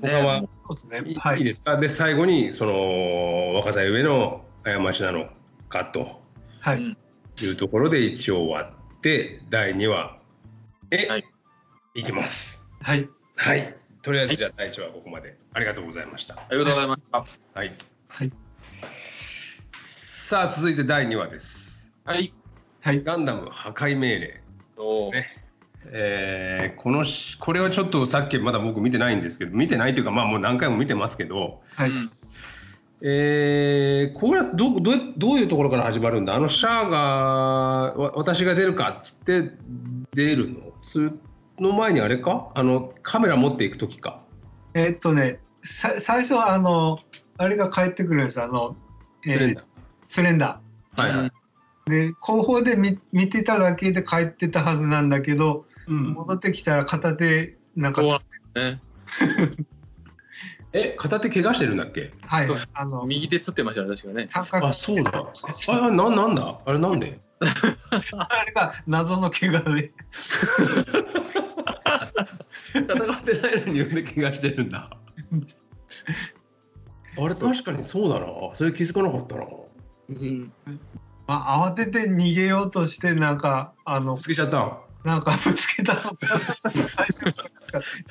[0.00, 0.40] 他は？
[0.42, 1.10] ねそうですね。
[1.12, 1.76] い,、はいい、ですか？
[1.76, 5.28] で最後にその若さゆえの過ちなの
[5.68, 6.20] かと
[6.60, 6.96] はい。
[7.42, 10.16] いうところで一応終わって第2話
[10.92, 11.24] へ、はい
[11.96, 12.62] い、きます。
[12.80, 13.08] はい。
[13.36, 16.34] はいとりあえずじゃあ第1話はここまでありがとうございました。
[16.34, 17.18] ありがとうございました。
[17.58, 17.72] はい、
[18.08, 18.32] はい。
[19.72, 21.90] さあ続いて第2話です。
[22.04, 22.34] はい。
[22.82, 23.02] はい。
[23.02, 24.40] ガンダム破壊命令
[24.76, 25.26] おーね
[25.86, 31.90] えーこのしこれはちょっとさっきまだ僕見てないんですけど見てないというかまあもう何回も見てますけど、はい。
[33.02, 36.34] えーこれはどどうどういうところから始まるんだ？
[36.34, 39.50] あのシャアがわ私が出るかっつって
[40.14, 40.72] 出るの？
[40.82, 41.00] そ
[41.60, 42.50] の前にあれか？
[42.54, 44.22] あのカメラ持っていく時か。
[44.74, 46.98] えーっとね、さ最初はあの、
[47.38, 48.42] あれが帰ってくるんです。
[48.42, 48.76] あの、
[49.26, 49.64] えースレンダー、
[50.06, 50.60] スレンダ
[50.96, 51.90] はいはい、ー。
[51.90, 56.12] で、後方で見見てただけで帰ってたはずなんだけど、うん。
[56.14, 58.08] 戻ってきたら片手、なんか、そ
[58.56, 58.80] うね。
[60.76, 62.10] え片手怪我してるんだっけ？
[62.26, 62.48] はい。
[62.74, 64.26] あの、右手つってましたね、確かね。
[64.28, 64.66] 三角。
[64.66, 65.10] あそうだ。
[65.68, 66.58] あれななんだ？
[66.66, 67.20] あれなんで？
[67.40, 69.92] あれが謎の怪我で。
[72.72, 74.90] 戦ってないのに腕怪我してるんだ
[77.16, 79.44] あれ確かにそうだなそれ気づかなかったな
[80.08, 80.52] うん。
[81.26, 87.48] まあ、慌てて逃げようとして、なんか、あのぶ、つけちゃったんなんかぶつけたのかな大丈夫か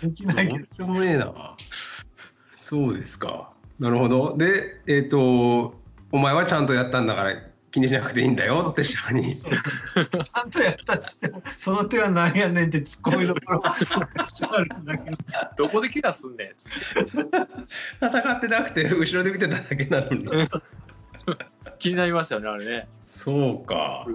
[0.01, 1.33] できないけどもねえな。
[2.53, 3.51] そうですか。
[3.79, 4.37] なるほど。
[4.37, 5.75] で、えっ、と、
[6.11, 7.33] お前はちゃんとやったんだから
[7.73, 9.35] 気にしなくていいんだよってシャアに。
[9.35, 15.17] ちゃんとやったとしても、その手は何やねんって突っ込みどころがあるんだけど。
[15.57, 17.37] どこで怪我すんねんつって。
[17.99, 20.27] 戦ってなくて後ろで見てただけなのに。
[21.79, 22.87] 気になりましたよね、あれね。
[23.03, 24.05] そうか。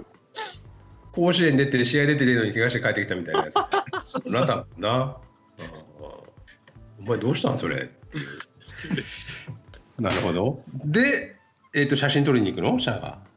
[1.11, 3.51] 甲子園出て試合出てるのに怪我して帰ってきたみたいなや
[4.01, 4.11] つ。
[4.11, 4.31] そう
[4.77, 5.17] な
[6.97, 7.75] お前どうしたんそれ？
[7.75, 8.25] っていう。
[10.01, 10.63] なるほど。
[10.85, 11.35] で、
[11.73, 12.79] えっ、と写真撮りに行くの？
[12.79, 13.28] シャアが。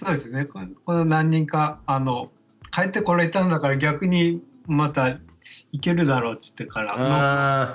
[0.00, 0.46] そうですね。
[0.46, 0.60] こ
[0.94, 2.30] の何人か、あの、
[2.70, 5.08] 帰ってこられたんだから逆にまた
[5.72, 6.94] いけるだろうっつってから。
[6.94, 7.74] あ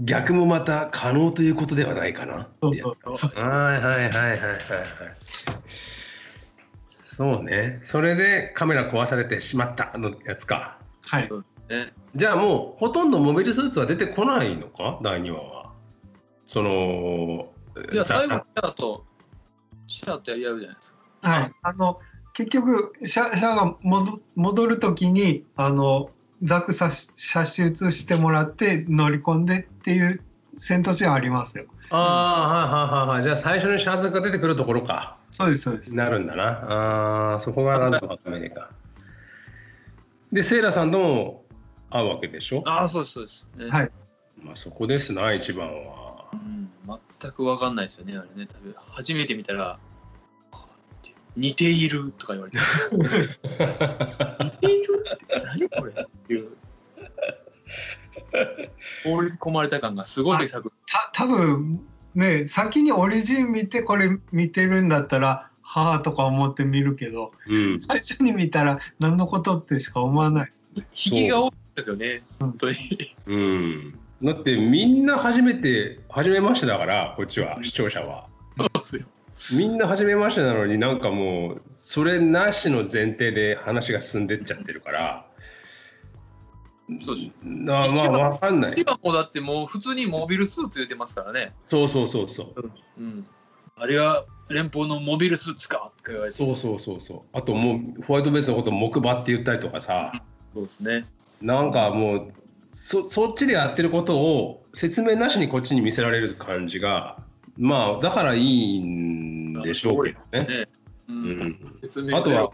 [0.00, 2.48] 逆もまた可能ということではないかな。
[2.60, 3.40] そうそうそう。
[3.40, 4.38] はいはいはいはいはいはい。
[7.06, 11.30] そうねそれでカメラ壊されてしまったのやつかはい。
[11.68, 14.98] ねじゃあもうほとんどモビルスーツは出てこないのか？
[15.00, 15.72] 第2話は
[16.44, 17.48] その
[17.92, 19.04] じゃあ最後ざシャアと
[19.86, 20.93] シャアとやり合うじゃないですか
[21.24, 21.52] はい。
[21.62, 22.00] あの、
[22.32, 26.10] 結局、シャシャアが戻戻るときに、あの、
[26.42, 30.20] ザク射射出してもらって乗り込んでっていう
[30.56, 31.64] 戦闘シーンありますよ。
[31.90, 33.22] ああはいはいはいはい。
[33.22, 35.16] じゃあ最初にシャーズが出てくるところか。
[35.30, 35.96] そうです、そうです。
[35.96, 37.34] なるんだな。
[37.34, 38.70] あーそこがなんとかダメねか
[40.32, 41.44] でセイラさんとも
[41.90, 42.62] 会うわけでしょ？
[42.66, 43.90] ああそうですそうです、ねはい。
[44.42, 46.26] まあそこですな一番は。
[46.32, 46.68] うん、
[47.20, 48.48] 全く分かんないですよねあれね。
[48.52, 49.78] 多分初めて見たらあ
[51.36, 52.58] 似ているとか言われて。
[54.44, 56.56] 似ているって何これっていう。
[59.04, 61.80] 放り込まれた感がすごい作た多分
[62.14, 67.80] ね、先にオリジン見てこれ見てるんだったら、はあとか思って見るけど、うん。
[67.80, 70.52] 最初に見たら何のことってしか思わない。
[70.76, 72.22] 引きが多いですよね。
[72.38, 72.76] 本当に。
[73.26, 73.98] うん。
[74.22, 78.28] だってみんな初めて初めましてだからこっちは視聴者は。
[78.56, 79.02] そうですよ
[79.52, 85.26] みんな初めましてなのになんかもうそれなしの前提で話が進んでっちゃってるから。
[87.02, 87.30] そうです。
[87.42, 88.74] なまあわかんない。
[88.78, 92.70] 今もうだってもう普通にモビルスーツ言ってますからね、そうそうそうそう。
[92.98, 93.26] うん、
[93.76, 96.36] あれが連邦のモビルスーツかって言われて。
[96.36, 97.20] そうそうそうそう。
[97.32, 100.22] あともうホワイトベースのこと木馬って言ったりとかさ。
[100.54, 101.06] そうですね。
[101.40, 102.32] なんかもう
[102.72, 107.18] そそっちでやってることを説明なしにこっちに見せられる感じが
[107.56, 109.23] まあだからいいん
[109.64, 110.46] でしょうけどね。
[110.46, 110.68] ね、
[111.08, 111.58] う、うん。
[112.14, 112.50] あとは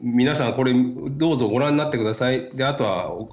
[0.00, 2.50] 皆さんこれどうぞご覧になってください。
[2.54, 3.28] であとは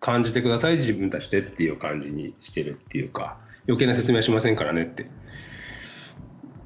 [0.00, 0.76] 感じてください。
[0.76, 5.06] 自分たちでっていう感じにしてるっていうか余計な説明はしませんからねって。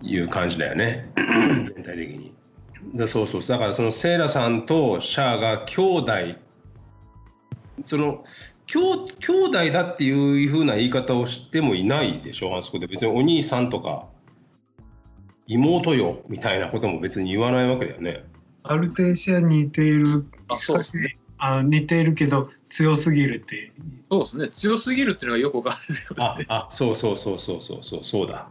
[0.02, 1.10] いう感じだよね。
[1.16, 2.34] 全体的に。
[2.94, 6.12] だそうそうだからそのセイラさんとシャアが兄弟。
[7.84, 8.24] その
[8.66, 8.80] 兄
[9.20, 12.86] 兄弟だっていう風な言い方をしてもいないでしょあそこで。
[12.86, 14.06] 別にお兄さんとか
[15.48, 18.24] 妹よみたいなことも別に言わないわけだよね。
[18.62, 23.72] アルテーシアに似ている、あそうですねあの似ているけど強すぎるって。
[24.10, 28.48] そうですね強すぎるっていうのがよくわかるんですよねああそうそうそうそうそうそうそうだ。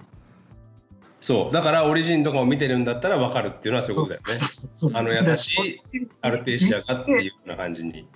[1.19, 4.47] そうだからオリジンとかを見てるんだったら分かるっていうのはそういうことだよね。
[4.93, 5.79] あの優しい
[6.21, 8.07] アルテーシアがっていうような感じに。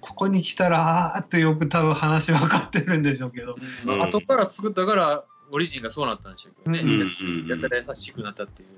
[0.00, 3.54] ここに来たらあーってよく多分話分かってるんでしょうけど。
[3.84, 6.64] うんまあ後から作ったからオリジンがそうなったんでしょうけ？
[6.64, 8.68] どね、うんうんやったら優しくなったっていう。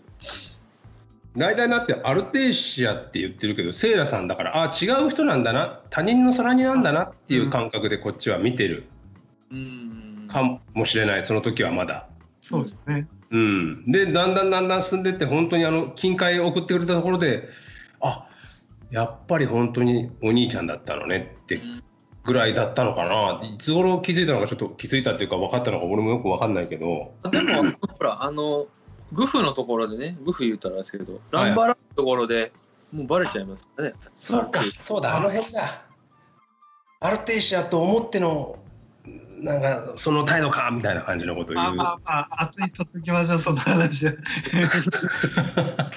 [1.36, 5.80] 大体だってアルテーシアって言ってるけどセイラさんだからあ違う人なんだな。
[5.90, 8.84] 他人の空になんだなっていう感覚でこっちは見てる
[9.50, 10.26] うん。
[10.28, 10.42] か
[10.74, 11.24] もしれない。
[11.24, 12.08] その時はまだ。
[12.40, 13.08] そうですね。
[13.30, 17.48] うん、でだんだんだんだん進んでって本当にあの金塊を送ってくれたところで
[18.00, 18.28] あ
[18.92, 21.60] やっぱり本当にお兄ちゃんだったのねって
[22.24, 23.46] ぐらいだったのかな。
[23.46, 27.12] いつ頃気づいたのかちょっと気づいたっていうか分かったのか俺もよく分かんないけど。
[27.30, 27.62] でも
[27.98, 28.66] ほらあの
[29.12, 32.52] グフのところでねグフ言ったらですけどランバラのところで
[32.92, 33.92] もうバレちゃいますね。
[34.14, 34.62] そうか。
[34.80, 35.84] そうだあの辺だ。
[37.00, 38.56] アルテーシアと思っての
[39.40, 41.66] なんかその態度かみたいな感じのことを言う。
[41.66, 44.12] まあまあまあ後に取っておきましょうその話は。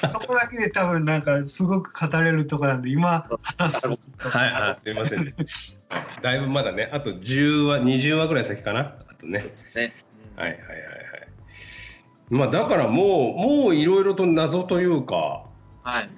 [0.09, 5.33] そこだけで多分なんかすごく語れるところなんで今話すはいはいすいません
[6.21, 8.79] だいぶまだねあと10話20話ぐらい先かな？
[8.81, 9.53] あとね。
[9.75, 9.95] ね。
[10.35, 11.27] はいはいはいはい。
[12.29, 15.45] まあだからもうもういろいろと謎というか、
[15.83, 16.09] はい。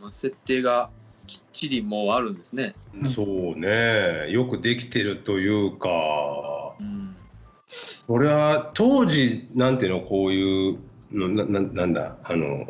[0.00, 0.90] まあ設定が
[1.52, 2.74] ちりもうあるんですね。
[2.94, 3.10] うん。
[3.10, 4.30] そうね。
[4.30, 6.74] よくできてるというか。
[6.80, 7.16] うん。
[7.66, 10.78] それは当時なんていうのこういう
[11.12, 12.66] のなななんだあの、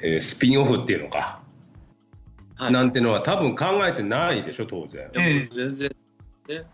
[0.00, 1.40] えースピンオフっていうのか、
[2.56, 2.72] はい。
[2.72, 5.10] なんてのは多分考えてないでしょ当然。
[5.14, 5.90] 全然。
[6.48, 6.64] ね、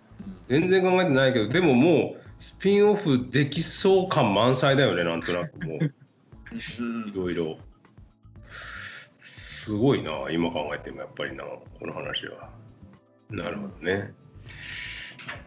[0.49, 5.79] 全然考えてないけどでももうスピンオフできそう感満載だよねなんとなくもう。
[6.81, 7.09] うん。
[7.09, 7.59] いろいろ。
[9.65, 12.51] すごいな、今考えてもやっぱりな、この話は。
[13.31, 14.13] なるほどね。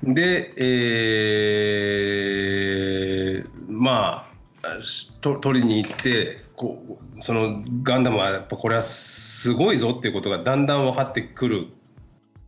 [0.04, 4.28] で、えーま
[4.64, 4.72] あ、
[5.22, 11.68] 取りに行ってこう、そのガンダムはやっぱこれはすごいぞっていうことがだんだん分かってくる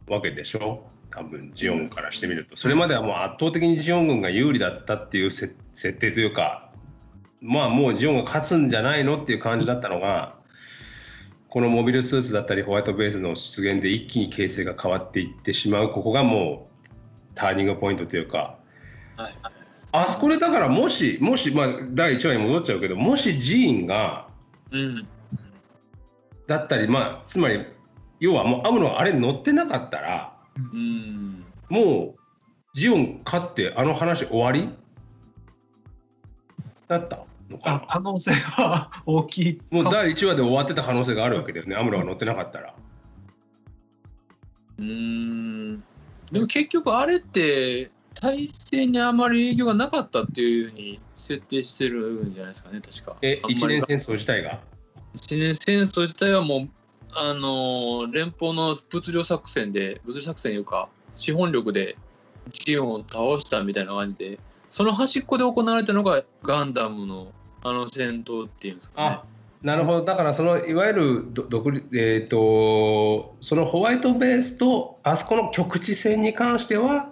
[0.08, 0.90] わけでしょ？
[1.12, 6.72] 多分ジオンからしてみるとそれまではもう圧倒的にジオン軍が有利だったっていう設定というか
[7.42, 10.39] まあもうジオンが勝つんじゃないのっていう感じだったのが
[11.50, 16.88] このモビルスーツだったりホワイトベースの出現で一気に形勢が変わっていってしまうここがもう
[17.36, 18.58] ターニングポイントというか。
[19.18, 19.34] はい。
[19.42, 19.54] はい
[19.92, 24.28] あそこでだからもしもしまあ第1話に戻っちゃうけどもしジーンが
[24.70, 25.08] うん。
[26.46, 27.66] だったりまあつまり
[28.20, 30.38] 要はもうアムロがあれ乗ってなかったら
[30.72, 31.44] うん。
[31.70, 32.20] もう
[32.76, 34.70] ジオン勝ってあの話終わり？
[36.88, 37.26] だった？
[37.50, 41.76] のかあな可能性は大きいもう第1話で終わってた可能性があるわけだよね。
[41.76, 42.74] アムロが乗ってなかったら。
[44.78, 45.80] うん。
[46.32, 53.16] でも結局あれって体制にあまり影響がなかったっていうふうに設定してるんじゃないですかね確か。
[53.22, 54.60] え一年戦争自体が？
[55.14, 56.70] 一年戦争自体はもう
[57.14, 61.98] あのー連邦の物量作戦で物量作戦いうか資本力で
[62.52, 64.40] ジオンを倒したみたいな感じで
[64.70, 67.32] その端っこで行われたのがガンダムの
[67.64, 69.08] あの戦闘っていうんですかね。
[69.08, 69.24] あ。
[69.62, 70.06] なるほど。
[70.06, 77.12] だからそのいわゆるど独立えっ、とそのホワイトベースとあそこの局地戦に関しては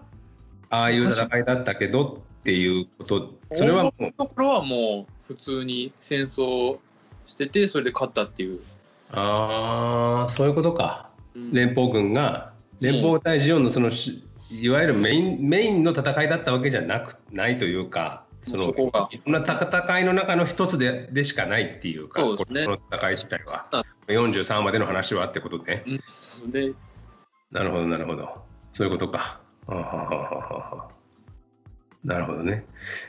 [0.70, 3.34] ああいう戦いだったけどっていうこと。
[3.54, 6.78] それはもうところはもう普通に戦争
[7.26, 8.62] しててそれで勝ったっていう。
[9.12, 11.10] ああそういうことか。
[11.36, 11.52] うん。
[11.52, 19.10] 連邦軍が連邦対ジオンのそのしいわゆるメインメインの戦いだったわけじゃなくないというかそのそこが。
[19.12, 22.66] いろんな戦いの中の一つででしかないっていうかそうですね。
[22.66, 23.68] この戦い自体は。
[23.72, 23.84] あ。
[24.08, 25.84] 43までの話はってことね。
[26.44, 26.52] うん。
[26.52, 26.74] で
[27.52, 28.42] なるほどなるほど。
[28.74, 29.40] そういうことか。
[29.68, 30.88] あはははは
[32.04, 32.66] なるほどね。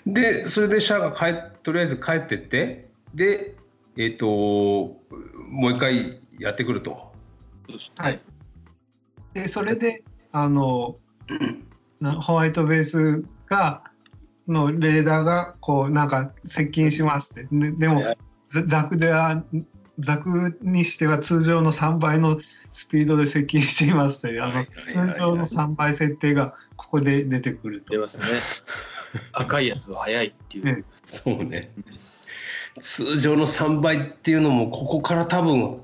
[0.06, 3.56] でそれでシャアが帰とりあえず帰ってってで
[3.96, 7.12] えっ、ともう一回やってくると。
[7.96, 8.20] はい。
[9.34, 10.02] でそれで
[10.32, 10.96] あの
[12.00, 13.84] なホワイトベースが
[14.48, 18.18] のレーダーがこうなんか接近しますってででもはい
[18.48, 19.44] ザザクでは
[19.98, 22.38] ザクにしては通常の3倍の
[22.70, 27.98] スピードで接近していますというあの通常の3倍設定がここで出てくると出。
[27.98, 28.24] ますね。
[29.32, 30.64] 赤いやつは速いっていう。
[30.64, 31.70] ねそうね
[32.80, 35.80] 通常の3倍っていうのもここから多分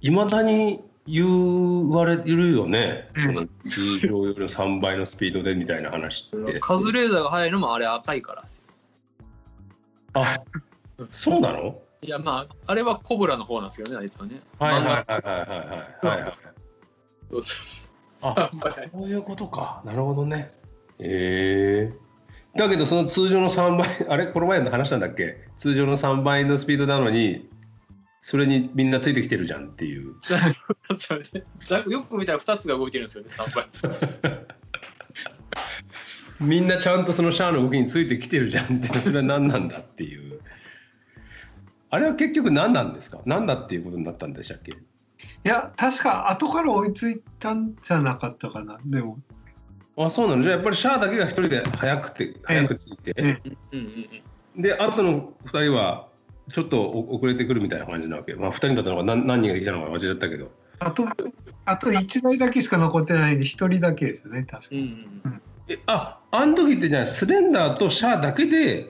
[0.00, 3.08] いまだに言われるよね、
[3.62, 6.60] 通常よりの3倍のスピードでみたいな話って。
[6.60, 8.44] カズレーザーが速いのもあれ赤いから。
[10.12, 10.36] あ
[11.10, 11.80] そうなの？
[12.02, 14.40] いやまああれはコブラの方なんですよねあいつはね。
[14.58, 16.06] はいはい漫はい画はいはい。
[16.06, 16.32] はいはい
[17.30, 17.56] そうそ
[18.22, 18.50] あ
[18.92, 19.82] そういうことか。
[19.84, 20.52] なるほどね。
[20.98, 21.92] へえ。
[22.56, 24.26] だけどその通常の3倍あれ？
[24.26, 25.38] この前の話なんだっけ？
[25.56, 27.48] 通常の3倍のスピードなのに
[28.22, 30.14] それにみんなついてきてるじゃんっていう。
[31.90, 33.66] よく見たら2つが動いてるんですよね3倍。
[36.40, 40.40] みんなちゃんとそのシャアの動きについてきてるじゃんってそれは何なんだっていう。
[41.90, 43.20] あれは結局何なんですか？
[43.26, 44.72] 何だっていうことになったんでしたっけ？
[44.72, 44.74] い
[45.44, 49.18] や確か後から追いついたんじゃなかったかなでも。
[49.96, 50.42] あそうなの？
[50.42, 53.50] じゃあやっぱりシャアだけが一人で早くて早くついて、ええ。
[53.72, 53.86] うんうん
[54.56, 54.62] うん。
[54.62, 56.08] で後の2人は
[56.50, 58.34] ちょっとお遅れてくるみたいな感じなわけ。
[58.34, 60.50] まあ2人だったのか何何人がいたのか忘れちゃったけど。
[60.80, 61.06] あと
[61.66, 64.82] あと1台だけしか残ってないんで1人だけですよね確かうんう
[65.28, 68.88] んえああの時ってじゃあスレンダーとシャアだけで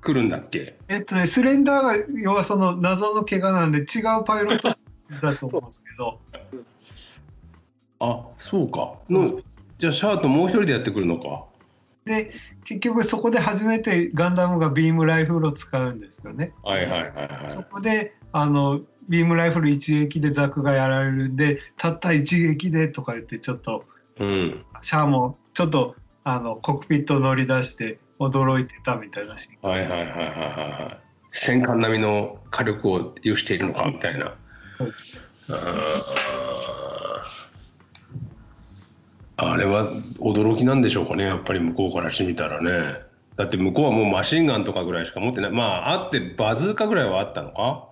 [0.00, 0.78] 来るんだっけ？
[0.88, 4.68] えっとね、スレンダーが要はその謎の怪我なんで違うパイロット
[5.20, 6.20] だと思うんですけど。
[8.00, 8.94] あそうか。
[9.10, 9.26] の
[9.78, 11.46] じゃあシャアともう一人でやってくるのか
[12.08, 12.32] で
[12.64, 16.52] 結局そこで初めてガンダムがビームライフルを使うんですよね。
[16.64, 17.50] はいはいはいはい。
[17.50, 23.84] そこであのビームライフル一撃でザクがやられるんでたった一撃でとか言ってちょっと
[24.18, 24.64] うん。
[24.82, 25.94] シャアもちょっと
[26.24, 29.70] あのコックピット乗り出して驚いてたみたいなシーン。
[29.70, 30.98] はいはいはいはいはいはい。
[31.30, 34.34] 戦艦並みの火力を有しているのかみたいな。
[34.80, 34.92] うん
[39.40, 41.22] あれは驚きなんでしょうかね。
[41.22, 42.96] やっぱり向こうからしてみたらね。
[43.36, 45.50] だって向こうはもうマシンガンとかぐらいしか持ってない。
[45.52, 47.88] まああってバズーカぐらいはあったのか。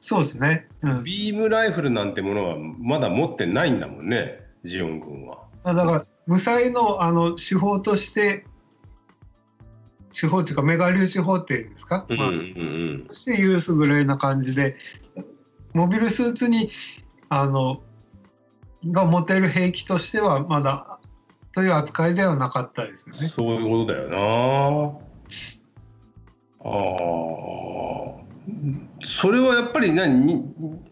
[0.00, 0.66] そうですね。
[0.82, 5.44] うん、ビームライフルなんてものはまだ持ってないんだもんねジオン軍は。
[5.64, 8.44] だから無彩のあの手法として
[10.18, 12.40] 手法っていうかメガ粒子法っていうんですか、まあうんうん。
[12.40, 14.76] うんとしてユースぐらいな感じで
[15.74, 16.70] モビルスーツに
[17.28, 17.82] あの
[18.92, 20.98] が持てる兵器としてはまだ
[21.54, 23.26] という扱いではなかったですよね。
[23.28, 24.18] そういうことだよな。
[26.60, 28.26] ああ。
[29.00, 30.26] それはやっぱり何？
[30.26, 30.44] に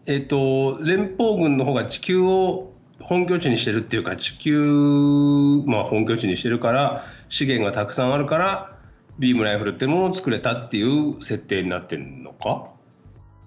[0.05, 8.77] えっ、と連邦軍の方が地球を本拠地にしてるっていうか地球まあ本拠地にしてるから資源がたくさんあるから
[9.19, 12.67] ビームライフルってものを作れたっていう設定になってんのか？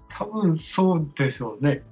[0.09, 1.83] 多分そうでしょうね。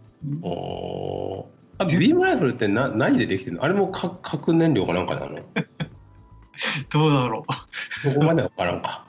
[0.41, 1.47] お
[1.79, 3.63] あビームライフルってな何でできてるの？
[3.63, 5.37] あれも核核燃料かなんかなの？
[6.89, 8.09] どうだろう。
[8.09, 9.05] そこまでは分からんか。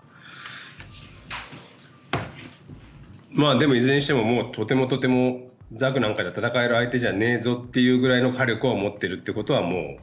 [3.32, 10.02] まあでもいずれにしてももうとてもとてもザクなんかで戦える相手じゃねえぞっていうぐらいの火力を持ってるってことはもう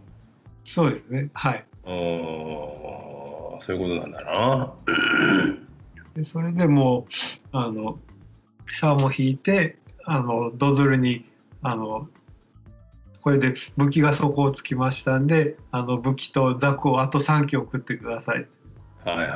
[0.64, 1.92] そうですねはいあー
[3.62, 4.74] そういうことなんだな。
[6.16, 7.08] でそれでも
[7.54, 8.00] うあの
[8.72, 11.26] シャアも引いてあのドズルに
[11.62, 12.08] あの
[13.26, 18.48] これで武器が底をつきましたんであの武器とザクをあと3機送ってください
[19.04, 19.28] はいはい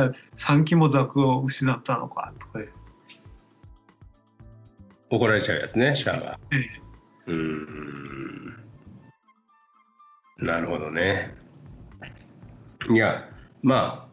[0.00, 0.12] はい。
[0.36, 2.68] 3機もザクを失ったのかとかで
[5.10, 6.38] 怒られちゃうやつね、シャアが。
[6.52, 6.56] え
[7.26, 8.64] うーん。
[10.38, 11.34] なるほどね。
[12.90, 13.28] いや、
[13.60, 14.08] まあ、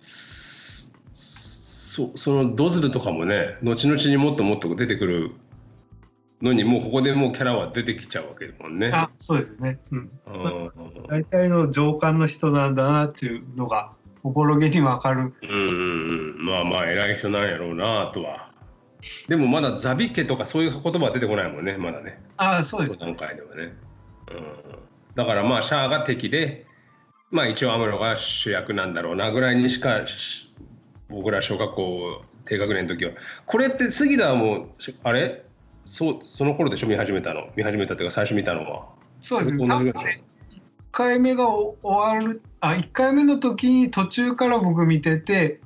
[0.00, 0.92] そ
[2.16, 5.32] そのドズルとかもね、後々にもっともっと出てくる
[6.42, 8.90] のに、もうここでもうキャラは出てきちゃうわけだもんね。
[8.92, 10.72] あそうですね、うん、うん
[11.08, 18.50] 大体の上官の人なんだなっていうのがおぼろげにわかるうんうんうん、まあまあ偉い人なんやろうなとは。
[19.28, 22.20] でもまだザビ家とかそういう言葉は出てこないもんね、まだね。
[22.36, 23.74] ああそうです段階ではね。
[24.30, 24.44] うん、
[25.14, 26.66] だからまあシャアが敵で、
[27.30, 30.52] まあ一応アムロが主役なんだろうなぐらいにしかし
[31.08, 33.12] 僕ら小学校低学年の時は。
[33.46, 35.44] これって杉田はもうしあれ？
[35.84, 36.86] そうその頃でしょ？
[36.86, 37.48] 見始めたの。
[37.56, 38.86] 見始めたっていうか最初見たのは。
[39.20, 39.66] そうですね。
[39.66, 40.22] 同じぐらい多分ね
[40.92, 45.60] 1回目がお終わるあ1回目の時に途中から僕見てて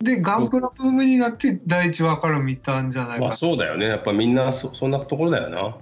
[0.00, 3.86] でガンプラブームになって第一話から見たんじゃないかまあそうだよね。
[3.86, 5.76] やっぱみんなそそんなところだよな。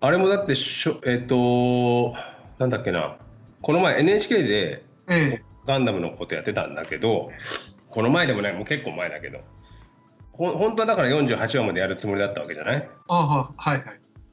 [0.00, 2.14] あれもだってしょえっ、と
[2.58, 3.16] なんだっけな。
[3.60, 5.42] この前 NHK でええ。
[5.66, 7.30] ガンダムのことやってたんだけど
[7.88, 8.52] この前でもない。
[8.54, 9.38] もう結構前だけど
[10.32, 12.88] ほん本当はだから48話までやるつもりだったわけじゃない？
[13.08, 13.82] あははいはい。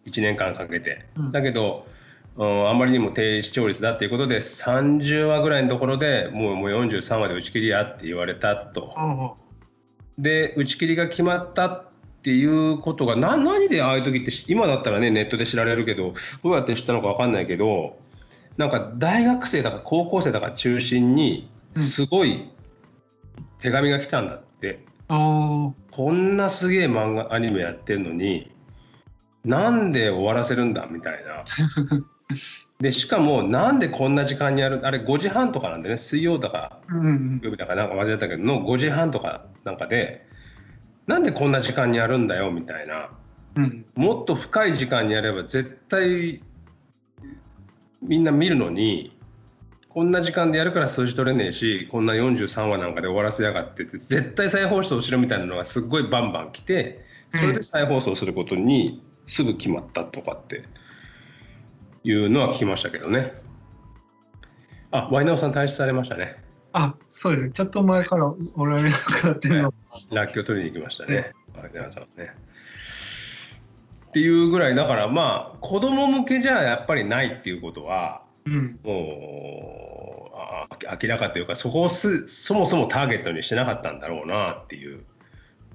[0.10, 1.32] 1年間かけて、うん。
[1.32, 1.86] だけど、
[2.38, 9.38] うん、あまりにも低視聴率だっていうことで30話ぐらいのところでもうもう43話で打ち切りやって言われたと。
[10.18, 11.88] で打ち切りが決まったっ
[12.24, 17.97] ていうことがな何でああいう時ってし今だったらねネットで知られるけどどうやって知ったのか分かんないけど
[18.58, 21.84] なんか大学生だか高校生だか中心にうん。
[21.84, 22.50] すごい
[23.60, 28.51] 手紙が来たんだって、あこんなすげえ漫画アニメやってるのに
[29.43, 31.43] なんで終わらせるんだみたいな。
[32.80, 37.41] でしかもなんでこんな時間にやるあれ5時半とかなんでね水曜だかうんうん。
[37.43, 40.26] 曜日だかなんか忘れたけどの5時半とかなんかで
[41.07, 43.10] なんでこんな時間にやるんだよみたいな。
[43.55, 43.86] うん。
[43.95, 46.41] もっと深い時間にやれば絶対
[48.01, 49.18] みんな見るのに
[50.00, 60.64] こんな時間でやるから数字取れねえしこんな43話なんかで終わらせやがってって絶対再放送しろみたいなのがすっごいバンバン来てそれで再放送することにすぐ決まったとかって
[62.06, 63.34] いうのは聞きましたけどね。
[64.91, 66.38] あ、ワイナオさん退出されましたね。
[66.72, 69.74] あそうですねちょっと前からおられなくなってるの
[70.12, 71.34] ラッキョ取りに行きましたね。
[71.54, 72.32] ワイナオさんはね。
[74.08, 78.80] っていうぐらいだからまあ子供向けじゃやっぱりないっていうことはうん。
[78.84, 80.68] もうあ
[81.02, 85.04] 明らかというかそこをすそもそもターゲットにしてなかったんだろうなっていう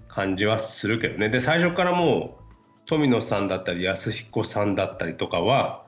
[0.09, 1.29] 感じはするけどね。
[1.29, 2.45] で最初からもう
[2.87, 5.85] 富野さんだったり安彦さんだったりとかは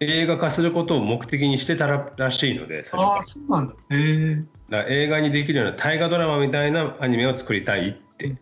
[0.00, 3.22] 映画化することを目的にしてたららしいので最初から。
[3.24, 3.74] そうなんだ。
[3.74, 8.36] へえだ映画にできるような大河ドラマみたいなアニメを作りたいって。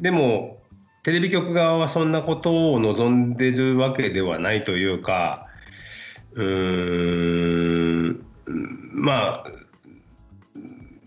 [0.00, 0.60] でも
[1.02, 5.48] テレビ局側はそんなことを望んでるわけではないというか
[6.34, 8.24] うーん
[8.92, 9.44] まあ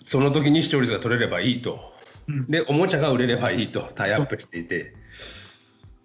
[0.03, 1.93] その時に視聴率が取れればいいと。
[2.28, 2.45] うん。
[2.47, 4.93] でおもちゃが売れればいいとタイアップしていて。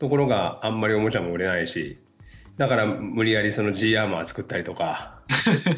[0.01, 1.99] ところがあんまりおもちゃも売れないし
[2.57, 5.21] だから無理やりその G アーマー作ったりとか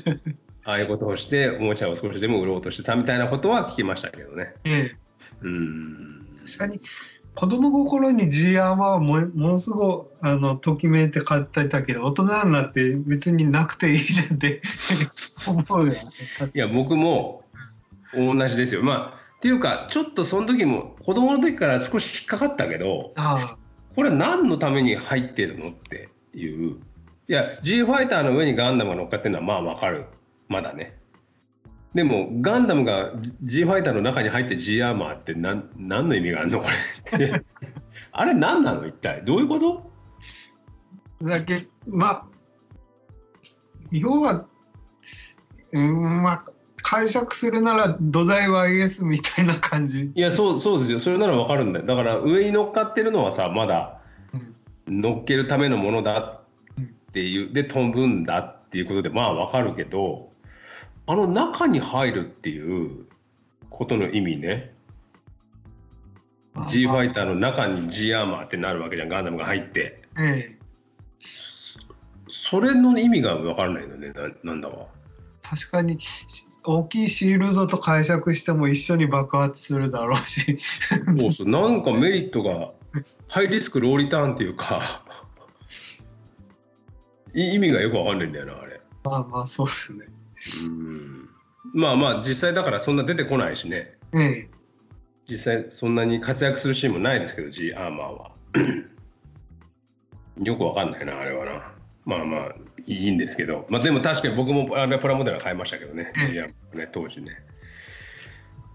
[0.65, 4.55] ああいうことをしておもちゃを少しでも売ろうとしてたみたいなことは聞きましたけどね。
[4.63, 4.97] ええ。
[5.43, 6.27] うん。
[6.47, 6.81] 確かに
[7.35, 14.61] 子供心に G アーマーはもものすごいあのときめいて買ってたけど大人になって別になくていいじゃんって
[15.49, 16.01] 思うよね。
[16.55, 17.45] いや僕も
[18.15, 18.83] 同じですよ。
[18.83, 23.59] まあっていうかちょっとその時も子供の時から少し引っかかったけどああ。
[23.95, 26.77] これ何のために入ってるのっていう。
[27.29, 30.05] いや G ファイターの上にガンダムが乗っかってるのはまあわかる。
[30.49, 30.99] まだね
[31.95, 33.13] でもガンダムが
[33.43, 36.67] G ファイターの中に入って G アーマーって何何の意味があるのこ
[37.19, 37.27] れ？
[37.27, 37.43] っ て
[38.13, 38.87] あれ何なの？
[38.87, 39.23] 一体。
[39.25, 39.91] どういうこと？
[41.23, 42.25] だけまあ
[43.91, 44.47] 要は
[45.73, 46.45] うんまあ
[46.83, 50.11] 解釈するなら土台は IS みたいな感じ。
[50.15, 50.99] いやそうそうですよ。
[50.99, 51.87] それならわかるんだよ。
[51.87, 54.01] だから上に乗っかってるのはさまだ
[54.87, 55.01] うん。
[55.03, 56.45] 乗っけるためのものだっ
[57.13, 60.31] ていうで飛ぶんだっていうことでまあわかるけど
[61.07, 63.07] あの中に入るっていう
[63.71, 64.75] ことの意味ね。
[66.69, 69.09] G ファイターの中に G アーマーってなるわけじゃん。
[69.09, 70.03] ガンダムが入って。
[70.19, 70.59] ええ。
[72.29, 74.13] それの意味が分からないのね。
[74.13, 74.87] ななんだわ。
[75.43, 80.59] 確かにし大きいシールドと解釈しても一緒に爆発するだろうし。
[81.19, 81.49] そうそう。
[81.49, 82.73] なんかメリットが
[83.29, 85.03] ハイリスクローリターンっていうか。
[87.35, 88.81] い意味がよく分かんないんだよなあれ。
[89.05, 90.07] まあまあそうですね
[90.65, 91.29] うん。
[91.75, 93.95] まあまあ実際だからそんな出てこないしね。
[94.15, 94.51] ええ
[95.29, 98.33] 実際そんなに活躍するシーンもないですけど G アーマーは。
[100.43, 101.73] よくわかんないなあれはな。
[102.05, 102.55] まあまあ
[102.87, 103.67] いいんですけど。
[103.69, 106.27] まあでも確かに僕もあれプラモデルは買いましたけどねうん。
[106.33, 107.39] G アーマーね当時ね。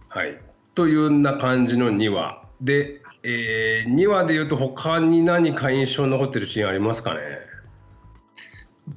[0.07, 0.39] はい。
[0.73, 7.19] というような感じの2話で、えー、2話でいうと他に何か印象に残ってるシーンありますかね？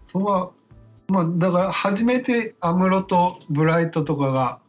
[0.07, 0.51] とは
[1.11, 4.61] まあだから初めて安室とブライトとかが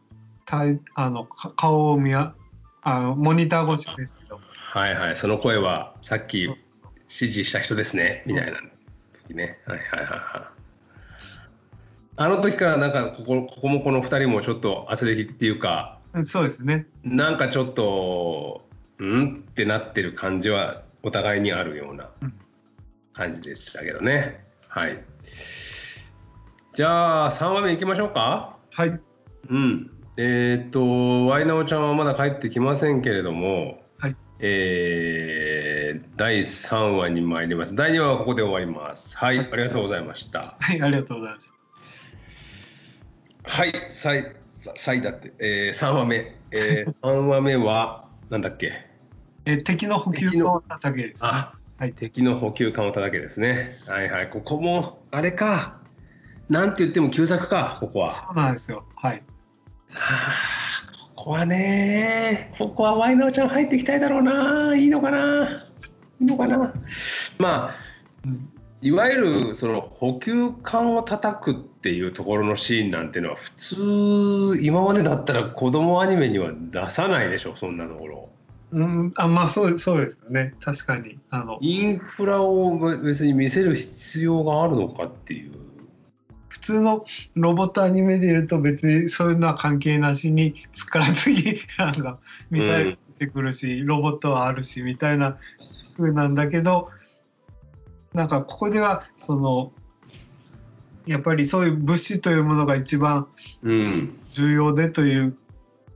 [0.44, 2.34] たいあのか顔を見や
[2.82, 4.40] あのモニター越しですけど。
[4.74, 6.56] はいはいその声はさっき指
[7.08, 8.22] 示した人ですね。
[8.26, 8.58] みたいな
[9.28, 9.58] 時ね。
[9.66, 10.62] はいはいはいはい。
[12.16, 16.86] あの時からなんかここここもこの2人もちょっと圧力っていうかそうですね。
[17.04, 18.66] なんかちょっと
[18.98, 19.36] うん？
[19.36, 22.34] ってなってる感じはお互いにあるようなうん。
[23.12, 24.42] 感じでしたけどね。
[24.68, 25.04] はい
[26.74, 28.56] じゃあ3話目いきましょうか。
[28.70, 28.98] はい。
[29.50, 29.90] うん。
[30.16, 34.16] えっ、とワイナオちゃんはまだ帰ってきませんけれどもはい。
[34.40, 37.74] えー第3話に参ります。
[37.74, 39.14] 第2話はここで終わります。
[39.18, 40.56] はいありがとうございました。
[40.58, 41.52] はいありがとうございます。
[43.44, 48.72] はい、さい、ささいだって、えー、3話目、えー、3話目は、 なんだっけ、
[49.44, 53.76] え敵の補給敵のを叩けです、ね、あ、はい敵の補給艦を叩けですね。
[53.86, 55.81] はいはい、ここも、あれか、
[56.52, 58.10] なんて言っても旧作か、ここは。
[58.10, 58.84] そうなんですよ。
[58.96, 59.22] はい。
[59.90, 60.32] はあ、
[61.16, 65.48] ここはね、ここはワイナオちゃん入ってきたいだろうな、いいのかな、
[66.20, 66.70] いいのかな？
[67.38, 67.74] まあ、
[68.26, 68.48] うん。
[68.82, 78.28] いわゆるその補給艦を叩くっていうところのシーンなんていうのは普通今までだったら子供アニメには出さないでしょそんなところ。
[78.72, 80.54] うんあまあそうそうですよね。
[80.60, 81.18] 確かに。
[81.30, 81.58] あの。
[81.60, 85.52] インフラを別に見せる必要があるのかっていう
[86.52, 91.94] 普通のロボットアニメでいうと別にそういうのは関係なしに力次なん。
[91.94, 92.18] か
[92.50, 95.38] ミサイル出てくるし、ロボットはあるしみたいな
[95.96, 96.90] 風なんだけど
[98.12, 99.72] なんかここではその
[101.06, 103.28] やっぱりそういう物資というものが一番
[103.62, 104.18] うん。
[104.34, 105.34] 重要でという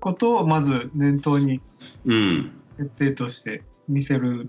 [0.01, 1.61] ことをまず念頭に
[2.07, 2.51] うん。
[2.79, 4.49] 設定として見せる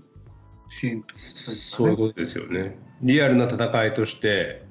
[0.68, 2.78] シーンとそういうことですよね。
[3.02, 4.67] リアルな戦いとして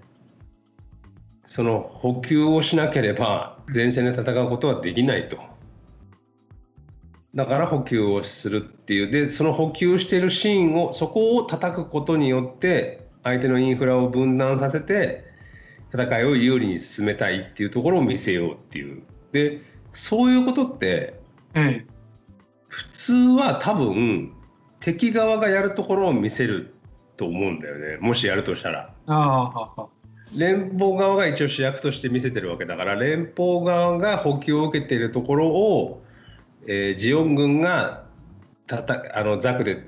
[1.48, 5.38] その補給をしなければ前線で戦うことはできないと。
[7.34, 9.10] だから補給をするっていう。
[9.10, 15.24] でその補給しているシーンをそこを叩くことによって相手のインフラを分断させて
[15.94, 19.04] 戦いを有利に進めたいっていうところを見せようっていう。
[19.32, 19.62] で
[19.94, 21.20] そういうことって
[21.54, 21.86] ええ
[22.68, 24.34] 普通は多分
[24.82, 26.76] 敵側がやるところを見せる
[27.16, 27.98] と思うんだよね。
[28.02, 28.94] もしやるとしたら。
[29.08, 29.88] あ
[30.36, 36.04] 連邦側が一応主役として見せてるわけだから連邦側が補給を受けているところを、
[36.68, 38.04] えージオン軍が
[38.68, 39.88] たたあのザクで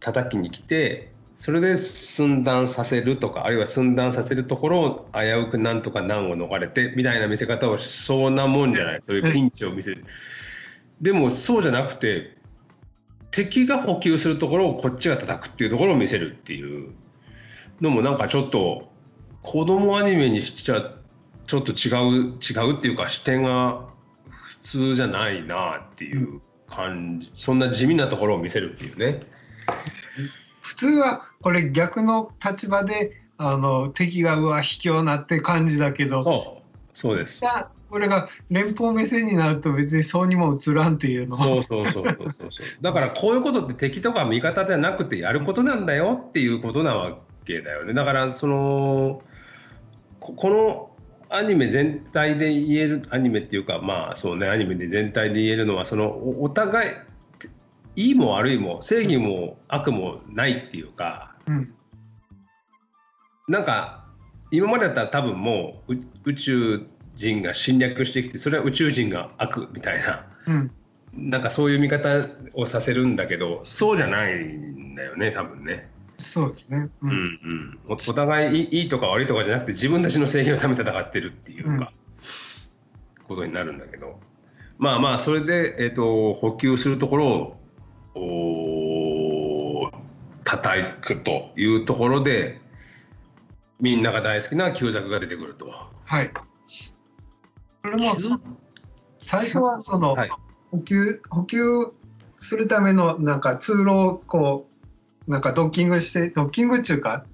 [0.00, 9.00] 叩きに来てそれで寸断させるとかあるいは寸断させるところを危うくなんとか難を逃れてみたいな見せ方をしそうなもんじゃない？
[9.02, 10.04] そういうピンチを見せる。
[11.00, 12.36] でもそうじゃなくて
[13.32, 16.92] 敵が補給するところをこっちが叩くっていうところを見せるっていう
[17.80, 18.91] のもなんかちょっと
[19.42, 20.92] 子供アニメにしちゃ
[21.46, 23.84] ちょっと違う違うっていうか視点が
[24.30, 29.22] 普通じゃないなっていう感じそんな地味なところを見せるっていうね。
[30.60, 36.62] 普通はこれ逆の立場であの敵がうわ卑怯なって感じだけどそう
[36.94, 37.46] そうですじ。
[37.46, 42.66] ゃあこれが連邦目線になると別にそうにも映らんっていうのはそうそうそうそうそうそう。
[42.80, 47.92] だからこういうことって敵とか味方じゃなくてやることなんだよっていうことなわけだよね。
[47.92, 49.22] だからその
[50.22, 50.90] ここの
[51.36, 56.90] アニメ全体で言えるアニメっていうかまあそうねアニメで全体で言えるのはそのおお互い
[57.96, 61.74] いいも悪いも正義も悪もないっていうかうん
[63.48, 64.04] なんか
[64.52, 70.26] 今までだったら多分もうう宇宙人が侵略してきてそれは宇宙人が悪みたいな。
[70.46, 70.70] うん
[71.14, 75.90] なんかそういう見方をさせるんだけどそうじゃないんだよね多分ね。
[76.22, 76.88] そうですね。
[77.02, 81.92] ううんうん、おお互いいいとか悪いとかじゃなくて自分たちの正義のために戦ってるっていうか、
[83.28, 84.18] ことになるんだけど。
[84.78, 87.56] まあまあそれで、えー、と補給するところ
[88.14, 88.20] を
[89.86, 89.90] お
[90.44, 92.60] 叩くというところで
[93.80, 95.72] みんなが大好きな旧作が出てくると。
[96.04, 96.30] はい。
[96.30, 98.14] これも
[99.18, 100.30] 最初はその、はい。
[100.70, 101.92] 補給補給
[102.38, 104.71] するためのなんか通路をこう
[105.26, 107.24] なんかドッキングしてドッキングっていうか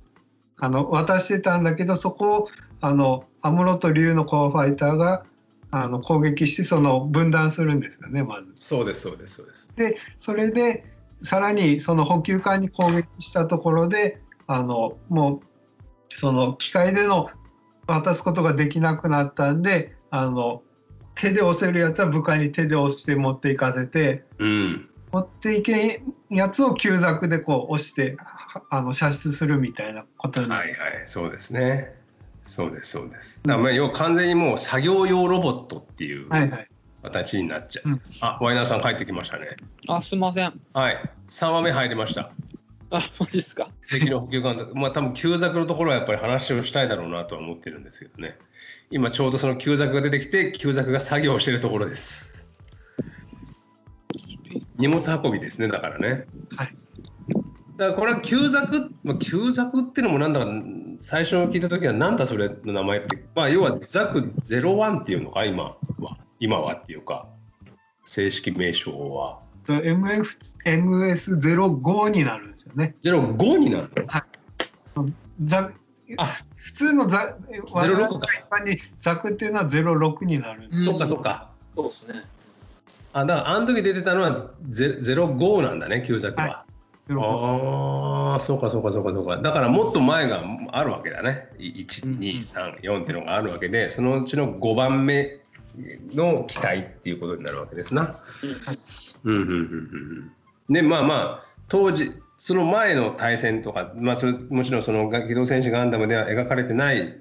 [0.58, 2.48] あの渡してたんだけどそこを
[2.80, 5.24] あのアムロと竜のコアファイターが
[5.70, 8.52] あの攻撃してその分断するんですよねまず。
[8.54, 9.68] そうですそうですそうです。
[9.76, 10.84] でそれで
[11.22, 15.42] さらにその補給艦に攻撃したところであのも
[16.14, 17.30] うその機械での
[17.86, 20.62] 渡すことができなくなったんであの
[21.14, 24.87] 手で押せるやつは部下に手で押して持っていかせてうん。
[25.12, 31.94] 持っていけんやつを旧ザでこう押してはあの射出するみたいなことにはいはいそうですね。
[32.42, 33.40] そうですそうです。
[33.44, 36.68] だからまあ要は完全にもう作業用ロボットっていうはいはい
[37.02, 37.88] 形になっちゃう。
[37.90, 39.56] うんあワイナーさん帰ってきましたね。
[39.86, 40.60] あ、すいません。
[40.72, 41.10] はい。
[41.28, 42.30] 3話目入りました。
[42.90, 43.68] あ、マジっすか？
[43.90, 44.66] 敵の補給艦だ。
[44.74, 48.38] まあ多分旧作のところはやっぱり話をしたいだろうなとは思ってるんですけどね。
[48.90, 52.27] 今ちょうどその旧作が出てきて旧作が作業をしてるところです。
[54.78, 56.26] 荷物運びですねだからね。
[56.56, 56.74] はい。
[57.76, 60.46] だからこれは旧作、まあ、旧作っていうのもなんだか
[61.00, 66.18] 最初聞いた時はなんだそれの名前って、まあ、要はザク01っていうのか今は。
[66.40, 67.28] 今はっていうか。
[68.04, 69.40] 正式名称は。
[69.66, 70.24] と MF
[70.64, 72.94] MS05 になるんですよね。
[73.02, 73.90] 05になる
[74.96, 75.10] の？
[75.44, 75.70] ザ
[76.16, 76.26] あ。
[76.56, 78.26] 普通のザ06か。
[78.32, 81.50] 一般にザクっていうのは06になるんですそっかそっか。
[81.76, 82.24] そうですね。
[83.20, 86.64] あだからあの時出てたのはゼ05なんだね旧作は、
[87.10, 89.38] ああそうかそうかそうかそうか。
[89.38, 90.42] だからもっと前が
[90.72, 91.48] あるわけだね。
[91.58, 95.40] 1234っていうのがあるわけでそのうちの5番目
[96.12, 98.22] の機体っていうことになるわけですな。
[99.24, 99.34] うん。
[99.34, 100.32] うんうんうん
[100.70, 107.18] でまあまあ当時その前の対戦とか、まあ、それもちろんその「機動戦士ガンダム」では描かれてない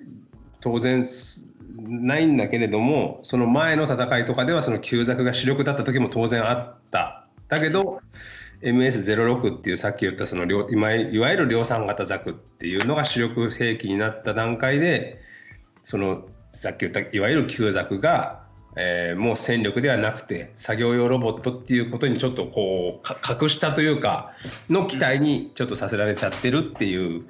[0.59, 7.26] 当然すないんだけれどもその前の戦いとかではその旧作が主力だった時も当然あった。
[7.49, 8.01] だけど
[8.61, 15.22] MS06 っていうさっき言ったその量いわゆる量産型ザクっていうのが主力兵器になった段階で
[15.84, 18.43] そのさっき言ったいわゆる旧作が、
[18.76, 24.34] えーもう戦力ではなくて作業用ロボットっていうことにちょっとこうか格下というか
[24.70, 27.26] の機体にちょっとさせられちゃってるっていう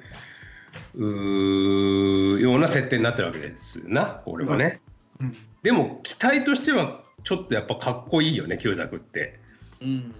[0.94, 4.80] うーような設定になってるわけですなこれはね。
[5.20, 9.40] うんでも機体としてはちょっとやっぱかっこいいよね旧作って。
[9.80, 10.14] うん。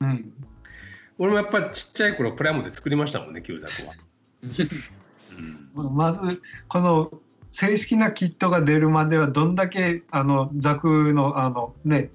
[0.00, 0.32] うん
[1.18, 3.92] 俺もやっぱちっちゃい頃プラモで作りましたもんね旧作は。
[5.76, 7.20] うんまずこの
[7.50, 12.10] 正式なキットが出るまではどんだけあのザクのあのね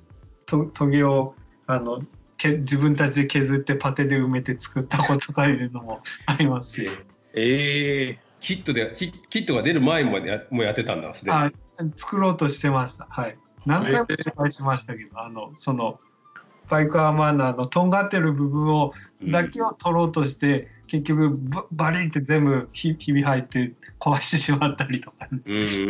[0.45, 1.99] とトゲをあの
[2.38, 6.89] け自分たちで削ってパテで埋めて作ったことかいうのもありますし、
[7.34, 11.38] ええキットでキキットが出る前までやもうやってたんだすでに。
[11.38, 11.52] あ
[11.96, 13.08] 作ろうとしてました。
[13.10, 13.38] はい。
[13.66, 16.00] 何回も失敗しましたけど、あのその
[16.70, 25.86] バイクアーマーナーのとんがってる部分をだけを取ろうとして、結局ババリンって全部ひひび入って壊してしまったりとか、ね、うんうんうんうん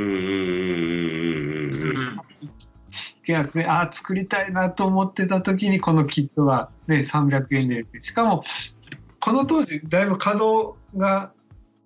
[1.73, 2.21] うんうん
[3.23, 8.43] 逆にあー作りたいなと思ってた時にこのキットが、ね、300円でしかも
[9.21, 11.31] この当時だいぶ稼働が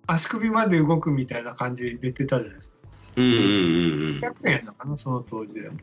[0.06, 2.76] 足首まで動くみたいな感じで出てたじゃないですか。
[3.16, 5.76] うんうんうんうん100円のかなその当時でも。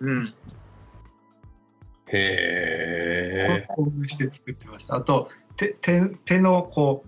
[0.00, 0.26] うん。
[0.26, 0.32] へ
[2.12, 3.64] え。
[3.68, 4.96] 興奮して作ってました。
[4.96, 7.04] あと手手手のこ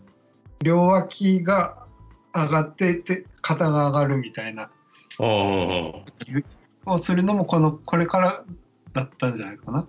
[0.61, 1.87] う両脇が
[2.35, 4.71] 上がって手肩が上がるみたいなあ
[5.19, 6.93] あ。
[6.93, 8.45] をするのもこのこれから
[8.93, 9.87] だったんじゃないかな。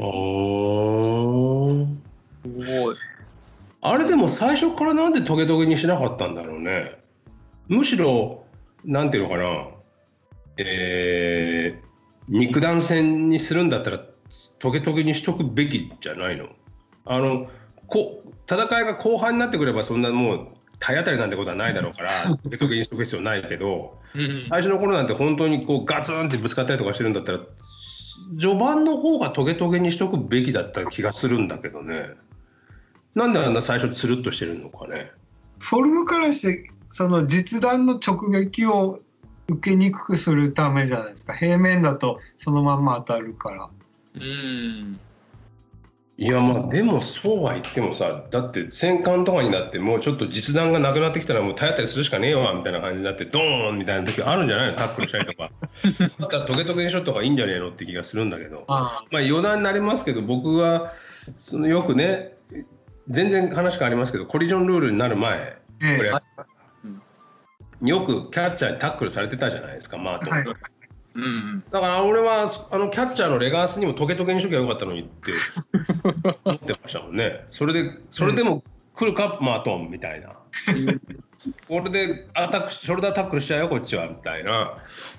[0.00, 1.86] お
[2.42, 2.96] すごい。
[3.84, 6.92] あれでも最初からなんでトゲトゲにしなかったんだろうね。
[7.68, 8.44] むしろ
[8.84, 9.66] なんていうのかな、
[10.56, 11.84] えー、
[12.28, 14.00] 肉弾戦にするんだったら
[14.60, 16.46] トゲトゲにしとくべきじゃないの？
[17.06, 17.48] あの
[17.88, 22.10] こ戦いが後半になってくればそんなもう体当たりなんてことはないだろうから
[22.42, 23.98] トゲトゲにしとく必要ないけど。
[24.14, 24.42] うん。
[24.42, 27.40] 最初の頃なんて本当にこうガツンってぶつかったりとかしてるんだったら
[28.38, 32.10] 序盤の方がトゲトゲにしとくべきだった気がするんだけどね
[33.14, 35.10] なんであんな最初つるっとしてるのかね
[35.58, 39.00] フォルムからしてその実弾の直撃を
[39.48, 41.34] 受けにくくするためじゃないですか。
[41.34, 43.68] 平面だとそのまんま当たるから。
[44.14, 44.98] うん。
[46.18, 54.76] いやまあでもそうは言ってもさだって戦艦とかになってもうちょっと実弾がなくなってきたらもう体当たりするしかねえわみたいな感じになってドーンみたいな時あるんじゃないの？
[54.76, 55.50] タックルしたりとか
[56.20, 57.70] だったらトゲトゲにしろとかいいんじゃねえの？
[57.70, 60.92] って気がするんだけどあまあ余談になりますけど僕は
[61.38, 62.34] そのよくね
[63.08, 65.96] 全然話変わりますけどコリジョンルールになる前ええ。
[65.96, 67.02] これうん
[67.88, 70.30] よくキャッチャーにタックルされてたじゃないですかまあと。
[70.30, 70.44] はい。
[71.14, 71.64] うんうん。
[71.70, 75.32] だから俺はあのキャッチャーのレガースにもトゲトゲにしときゃよかったのにって
[76.44, 77.44] 思ってましたもんね。
[77.50, 78.62] それでそれでも
[78.94, 80.34] 来るか、マートンみたいな。
[81.66, 84.78] これでアタックショルダータックルしちゃうよこっちはみたいな。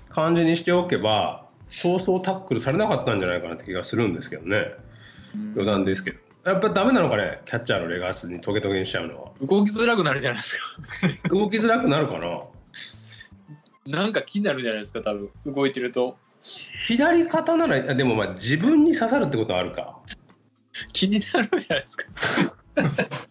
[0.09, 4.73] 感じにしておけばそうそうタックルされなかったんじゃないかなって気がするんですけどね。
[5.53, 7.41] 余談ですけどやっぱダメなのかね？
[7.45, 9.31] キャッチャーのレガースにトゲトゲにしちゃうのは。
[9.41, 11.29] 動きづらくなるじゃないですか。
[11.29, 12.41] 動きづらくなるかな？
[13.85, 15.29] なんか気になるじゃないですか、多分。
[15.45, 16.17] 動いてると。
[16.85, 19.97] 左肩ならあでもまあ自分に刺さるってことはあるか。
[20.91, 22.05] 気になるじゃないですか。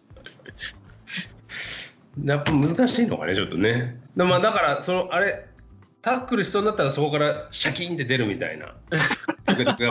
[2.23, 3.99] やっぱ難しいのかねちょっとね。
[4.15, 5.47] でまあだからそのあれ
[6.01, 8.73] タックルしそうになったらそこからシャキーンって出るみたいな。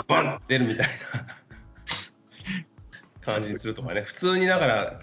[0.09, 1.42] バンって出るみたいな
[3.25, 4.03] 感じにするとかね。
[4.03, 5.01] 普通にだから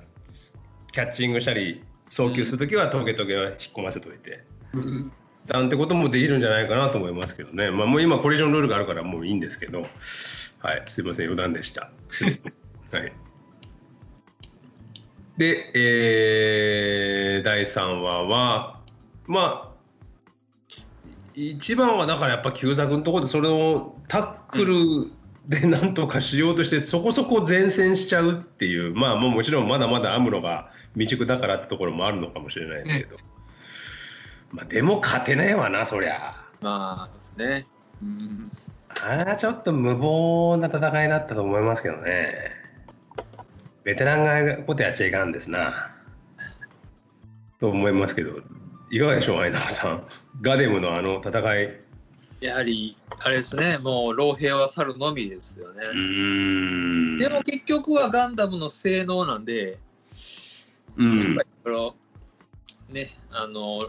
[0.91, 4.43] キャッチングしたり送球するときはトゲトゲは引っ込ませといて、
[5.47, 7.71] なんてこともできるんじゃないかなと思いますけどね。
[7.71, 9.85] まあもう今コリジョンルールがあるからもういいんですけど。
[10.59, 10.83] はい。
[10.87, 11.27] すいません。
[11.27, 11.91] 余談でした。
[12.91, 13.13] はい。
[15.37, 18.81] で、えー第3話は
[19.25, 19.69] まあ
[21.33, 25.11] 一番はだからやっぱ久作のところでそれをタックル
[25.49, 33.17] でなんとかしようとしてそこそこ前線しちゃうっていうまあもうもちろんまだまだアムロが未熟だからってところもあるのかもしれないですけど、
[34.51, 36.35] まあでも勝てないわなそりゃ。
[36.61, 37.65] まあですね。
[38.03, 38.51] うん。
[38.89, 42.31] あちょっと無謀な戦いだったと思いますけどね。
[43.83, 45.91] ベテランがことやっちゃいかんですな。
[47.59, 48.39] と思いますけど
[48.91, 50.03] いかがでしょう相永さん。
[50.41, 51.88] ガデムのあの戦い
[52.39, 55.81] やはり、あれですね、もう老兵は去るのみですよね。
[57.19, 59.77] でも結局はガンダムの性能なんで、
[60.97, 61.35] うん。
[61.35, 63.81] やっぱりね、あの、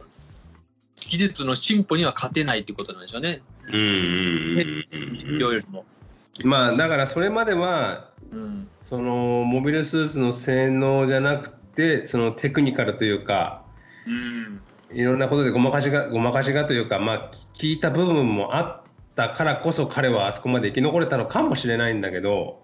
[0.96, 4.84] 技術の進歩には勝てないってことなんでしょうね、うんうん
[5.28, 5.84] うん量よりも。
[6.44, 13.64] まあだからそれまではうん、そのモビルスーツの性能じゃなくてそのテクニカルというか
[14.07, 14.61] うん、
[14.93, 18.82] いろんなことでごまかしがごまかしがというかまあ聞いた部分もあっ
[19.14, 22.62] たからこそ彼はあそこまで生き残れたのかもしれないんだけど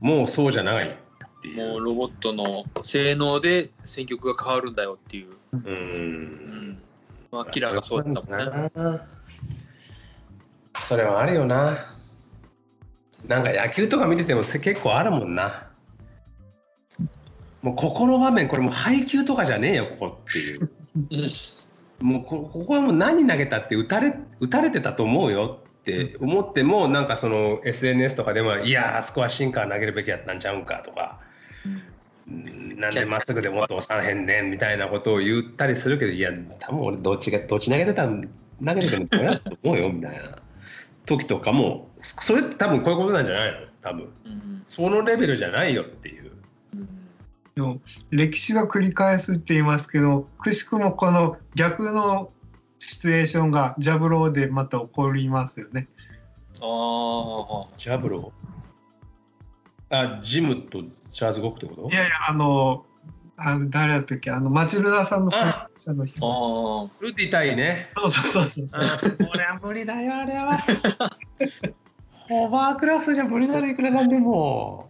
[0.00, 1.56] もうそうじゃないっていう。
[1.56, 5.28] もうロボットの性能で戦局が変わるんだよっていう。
[5.52, 6.72] ううん。
[6.72, 6.82] ん、
[7.30, 8.70] まあ、キラーがそうだったもんね。
[8.74, 9.06] な
[10.86, 11.94] それはあるよな。
[13.26, 15.66] なんか野球とか見ててもせ結構あるもんな。
[17.62, 20.70] もうここの場面これもう配球とかじゃねえよここっていう
[22.00, 31.20] もうこここはもう何投げたって打たれ打たれてたと思うよって思ってもなんかその SNS とかではいやあそこはシンカー投げるべきやったんちゃうんかとか。
[32.26, 32.78] うん。
[32.80, 36.30] なんでまっすぐでもっと押さへんねんみたいなことを言ったりするけどいや
[36.60, 40.38] 多分俺どっちがどっち投げてたん投げててもこれだと思うよみたいな。
[41.06, 43.66] 時とかもそれって多分こういうことなんじゃないの？
[43.82, 44.08] 多分。
[44.24, 44.64] うん。
[44.68, 46.29] そのレベルじゃないよっていう。
[47.60, 47.80] うんでも
[48.10, 52.32] 歴史が繰り返すって言いますけどくしくもこの逆の
[52.78, 55.86] シチュエーションがジャブローでまた起こりますよね。
[56.62, 60.18] ああ、ジャブロー？
[60.18, 61.90] あジムとチャーズ・ゴックってこと？
[61.90, 62.86] いやいやあの
[63.36, 64.30] あの誰だったっけ？
[64.30, 66.90] あのマチルダさんのあ者の人。
[67.00, 67.90] あルティ対ね。
[67.96, 68.82] そうそうそうそうそう。
[68.82, 70.58] あこれは無理だよあれは。
[72.28, 74.89] ホバークラフトじゃ無理だろいくらなんでも。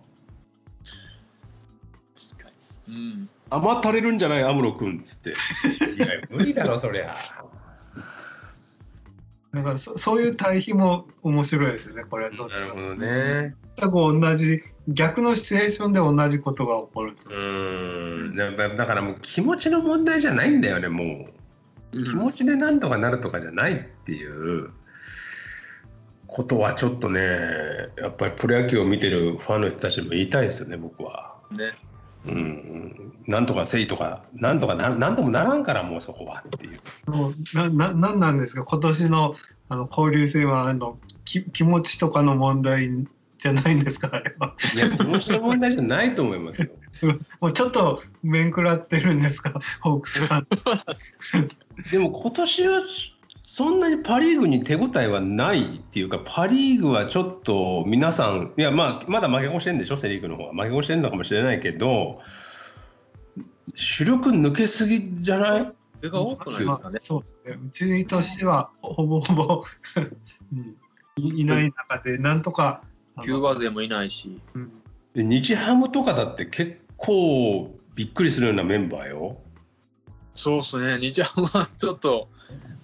[2.90, 3.28] うん。
[3.50, 5.30] 余たれるんじゃないアムロ君っつって。
[5.30, 5.32] い
[5.98, 7.14] や無理だろそりゃ。
[9.52, 13.54] だからそそういう対比も面白いですよねこれはどっちもなるほどね。
[13.76, 17.32] 全く同じ逆のシチュエーションで同じことが起こるとう。
[17.32, 21.32] ーんだからもう気持ちの問題じゃないんだよねもう。
[21.92, 24.70] 気持ちでなんとかなるとかじゃないっていう
[26.28, 27.20] ことはちょっとね
[27.98, 31.34] やっぱりプロ野球を見てるファンの人たちにも言いたいですよね僕は。
[31.50, 31.72] ね。
[32.26, 36.80] うん、なんとかせいとかなんとかななんともならんからもうそこはっていう。
[37.10, 38.62] もうなななんなんですか？
[38.64, 39.34] 今年の
[39.68, 42.90] あの交流戦はあのき気持ちとかの問題
[43.38, 44.10] じゃないんですか？
[44.12, 44.54] あれは。
[44.74, 46.68] いや気持ちの問題じゃないと思いますよ。
[47.40, 49.58] もうちょっと面食らってるんですか？
[49.80, 50.46] ホークスさん。
[51.90, 52.80] でも今年は
[53.52, 59.96] そんなにパ・リーグに手応えはないっていうかパ・リーグはちょっと皆さんいやまあまだ負け越してるんでしょ？
[59.96, 62.20] セ・リーグの方は負け越してるのかもしれないけど
[63.74, 65.60] 主力抜けすぎじゃない？
[65.62, 66.98] それが多くないですかね。
[67.00, 67.58] そうですね。
[67.66, 69.64] うちとしてはほぼほぼ
[70.52, 70.76] うん
[71.18, 72.84] いいない中でなんとか。
[73.20, 74.40] キューバ勢もいないし。
[74.54, 74.72] うん
[75.12, 79.38] で日ハムとかだって結構びっくりするようなメンバーよ
[80.36, 80.98] そうっすね。
[81.00, 82.28] 日ハムはちょっと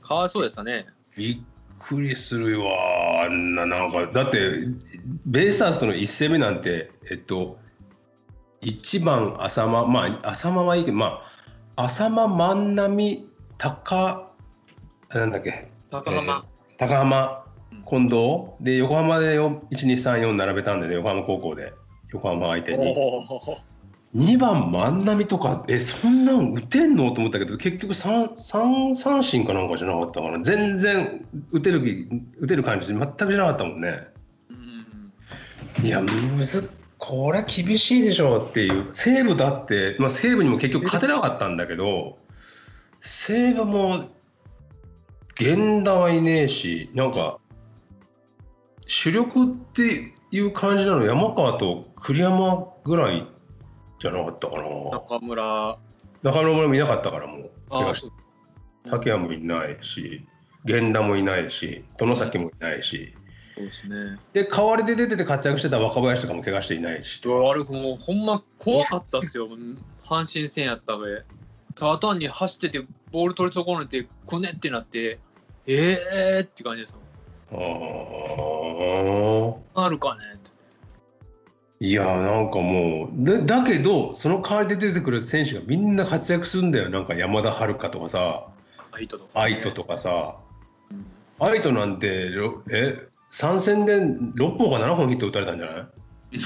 [0.03, 0.87] かわいそうでしたね。
[1.17, 1.39] びっ
[1.79, 3.25] くりするわ。
[3.25, 4.51] あんななんかだって
[5.25, 7.59] ベイスターズとの1戦目なんてえっと
[8.63, 11.23] 1番浅間まあ浅間はいいけどま
[11.77, 14.33] あ浅間万波高
[15.15, 15.69] なんだっけ？
[15.91, 16.45] 高浜。
[16.79, 18.19] 高浜うん近藤。
[18.61, 21.73] で横浜で1234並べたんでね横浜高校で。
[22.13, 22.95] 横浜相手に
[24.17, 27.13] 2番万波とかえそんなん打てんの？
[27.13, 30.43] と思ったけど結局 3, 三三振かなんかじゃなかったかな。
[30.43, 32.09] 全然打てる気
[32.41, 34.09] 打てる感じ全くしなかったもんね。
[35.79, 38.89] うんいやむずこれは厳しいでしょうっていう。
[38.95, 42.17] 西武だって、まあ、西武にも結局勝てなかったんだけど
[43.03, 44.09] 西武も
[45.39, 47.37] 源田はいねえしなんか
[48.87, 53.27] 主力っていう感じなの山川と栗山ぐらい
[53.99, 55.79] じゃなかったかな中村。
[56.23, 57.51] 中野村もいなかったからもう
[58.89, 60.27] 竹谷もいないし
[60.65, 63.15] 源田もいないし外崎もいないし
[63.55, 64.19] そうですね。
[64.33, 69.49] で代わりで出てて活躍してた若林とかも怪我していないしあれもうほんま怖かったっすよ。
[70.05, 71.23] 阪神戦やったべ。
[71.75, 75.19] ただ単に走っててボール取り損ねてくねってなって
[75.67, 77.05] ええー、って感じですもん。
[77.53, 80.36] あーなるかね。
[81.79, 86.89] いやなんかもうでだけどその代わりで出てくる選手がみんな活躍するんだよ。
[86.89, 88.47] なんか山田遥とかさ
[88.93, 90.37] アイトとか、愛斗とかさ。
[90.91, 91.05] うん。
[91.39, 95.73] 愛斗なんてろえ3戦で6本か7本ヒット打たれたんじゃな
[96.33, 96.39] い？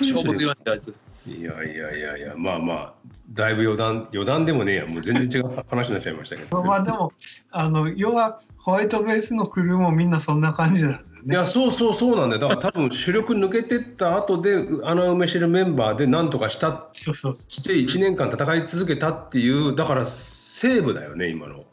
[0.00, 0.94] 勝負強いんだあいつ。
[1.26, 2.94] いやいやいやいやまあまあ
[3.32, 7.12] だいぶ余談余談でもねえやもう全然違う話になっちゃいましたけど まあでも
[7.50, 11.22] あの要はホワイトベースのクルーもみんなそんな感じなんですよね。
[11.26, 21.64] いやそうそうそうなんだよだから多分主力抜けてった後で穴埋めしてるメンバーで何とかしたそうそうそして1年間戦い続けたっていうだから西武だよね今のう。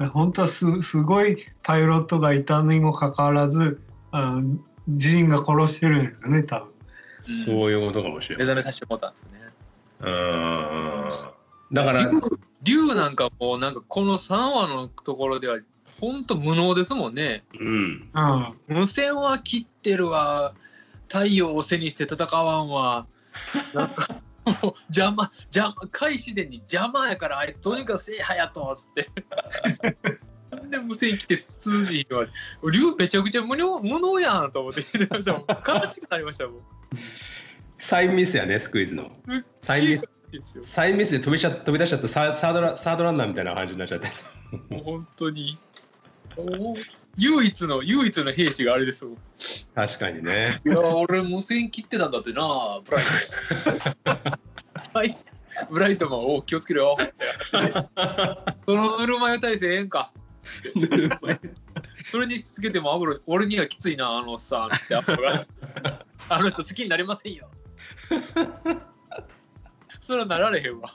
[0.08, 3.78] 本当はすすごいパイロットがいたにもかかわらず
[4.10, 4.58] あの
[4.88, 6.79] 人員が殺してるんですよね多分。
[7.22, 8.46] そういうことかもしれない。
[8.46, 9.40] 目覚めさせてもらったんですね。
[10.00, 11.08] うん。
[11.72, 12.10] だから
[12.62, 15.58] 龍なんかもうなんかこの3話のところでは
[16.00, 17.44] 本当無能ですもんね。
[17.58, 18.10] うん。
[18.12, 20.54] うん無線は切ってるわ。
[21.08, 23.06] 太陽を背にして戦わんわ。
[23.74, 29.10] なんかもう邪魔邪魔開始でに邪魔やからあいつとにかくせえはやとつって。
[30.50, 32.26] なんで無線切って通じひんわ
[32.72, 34.84] 龍めちゃくちゃ無能無能やんと思って。
[34.94, 36.79] 言ってましたもん悲しくなりましたもん
[37.78, 39.10] サインミスやねスクイズの。
[39.60, 40.08] サインミス。
[40.62, 44.08] サインミスで飛びちゃ飛び出しちゃったササードラサードランナーみたいな感じになっちゃって。
[44.68, 45.58] もう本当に。
[47.16, 49.16] 唯一の唯一の兵士があれですもん。
[49.74, 50.60] 確かにね。
[50.64, 53.04] いや俺無線切ってたんだってなブライ
[54.04, 55.18] トはい。
[55.68, 56.96] ブライトマンお気をつけろよ。
[58.66, 60.12] そのぬるま湯体制ええんか
[62.10, 65.46] それにつけてもアムロ俺にはきついなあのおっさんってアムロが。
[66.28, 67.50] あの人好きになれませんよ。
[70.00, 70.94] それはなられへんわ。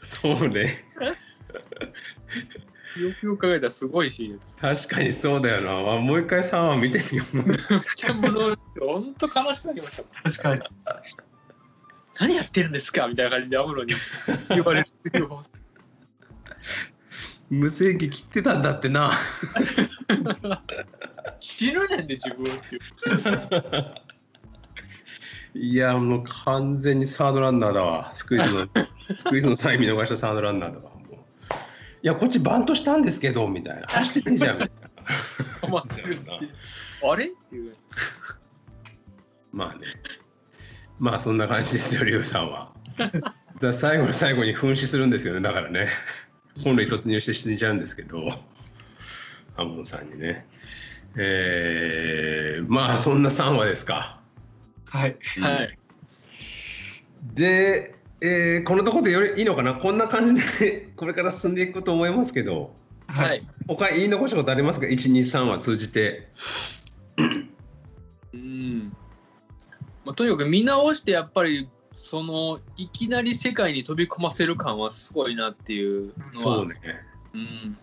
[0.00, 0.84] そうね。
[2.98, 4.56] よくよく考えたらすごいシーンです。
[4.56, 5.92] 確かにそうだよな。
[5.92, 7.36] あもう一回3話見てみよう。
[7.36, 7.58] めっ
[7.96, 10.62] ちゃ無能本当悲しくなりました確かに。
[12.18, 13.06] 何やってるんですか？
[13.08, 13.92] みたいな感じでアムロに
[14.48, 15.44] 言われるよ
[17.50, 19.12] 無線機切ってたんだってな。
[21.40, 22.82] 死ぬねんで自分っていう。
[25.58, 28.12] いやもう完全にサードランナーだわ。
[28.14, 28.66] スクイズの
[29.18, 30.92] スクイズのサイン見逃したサードランナーだわ。
[32.00, 33.86] いやこっちバントしたんですけどみたいな。
[33.88, 34.58] 走ってねえじゃん。
[34.58, 36.34] みたいな止まってるって。
[36.34, 36.50] いう
[37.10, 37.26] あれ？
[37.26, 37.74] っていう。
[39.52, 39.86] まあね。
[40.98, 42.72] まあそんな感じですよリュウさんは。
[43.60, 45.88] だ最後の最後に噴死するんですよねだからね
[46.64, 48.28] 本塁突入して死んじゃうんですけど
[49.56, 50.46] アモンさんにね。
[51.16, 54.20] えー、まあそんな3話ですか？
[54.86, 55.16] はい。
[55.40, 55.78] はい
[57.34, 59.74] で、えーこのところでよりいいのかな？
[59.74, 62.74] こんな感じで これから進んでいくと思いますけど
[63.08, 66.28] はい、他言い残したことありますか？123話通じて。
[68.34, 68.92] うん。
[70.04, 71.68] まあ、とにかく見直してやっぱり
[72.10, 76.56] そのいきなり世界に飛び込ませる感はすごいなっていうのは。
[76.58, 76.74] そうね。
[77.34, 77.76] うん。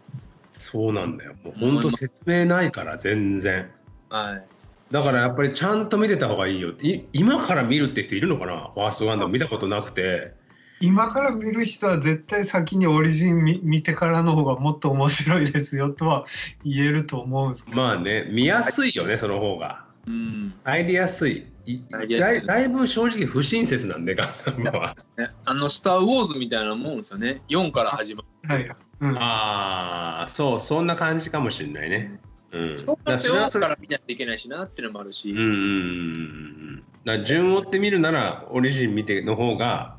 [0.51, 1.35] そうなんだよ。
[1.43, 3.69] もうほんと説明ないから全然。
[4.09, 4.43] はい。
[4.89, 6.87] だからやっぱりちゃんと見てた方がいいよって。
[6.87, 8.71] い今から見るって人いるのかな？
[8.73, 10.33] ファーストガンダム見たことなくて。
[10.81, 16.25] 今から見る人は絶対先にオリジン見見てからの方がもっと面白いですよとは
[16.63, 19.85] 言えると思うんですけど、まあね見やすいよねその方が。
[20.07, 20.55] うん。
[20.63, 21.45] 入りやすい
[21.89, 24.95] だいだいぶ正直不親切なんでガンダムは。
[25.17, 27.41] ね、 あの「スター・ウォーズ」みたいなもんですよね。
[27.49, 28.49] 4から始まる。
[28.53, 32.19] はいうん、ああそうそんな感じかもしれないね。
[32.51, 32.79] うん。
[32.79, 39.97] そうだからそれはそ4かれら見ないといけないしなっていうのもあるし、うんうんうんうんだから順を追って見るならオリジン見ての方が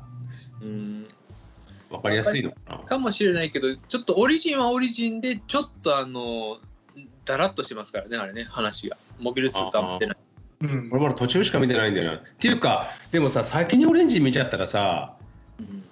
[0.61, 1.03] うん。
[1.89, 2.77] 分かりやすいのかな。
[2.79, 6.59] かもしれないけどちょっとオリジンはオリジンでちょっとあの
[7.25, 8.97] だらっとしてますからねあれね話が。
[9.19, 10.17] モビルスーツは持ってない
[10.61, 10.89] うん。
[10.91, 12.17] 俺まだ途中しか見てないんだよな。
[12.17, 15.15] っていうかでもさ先にオレンジ見ちゃったらさ
[15.59, 15.83] うん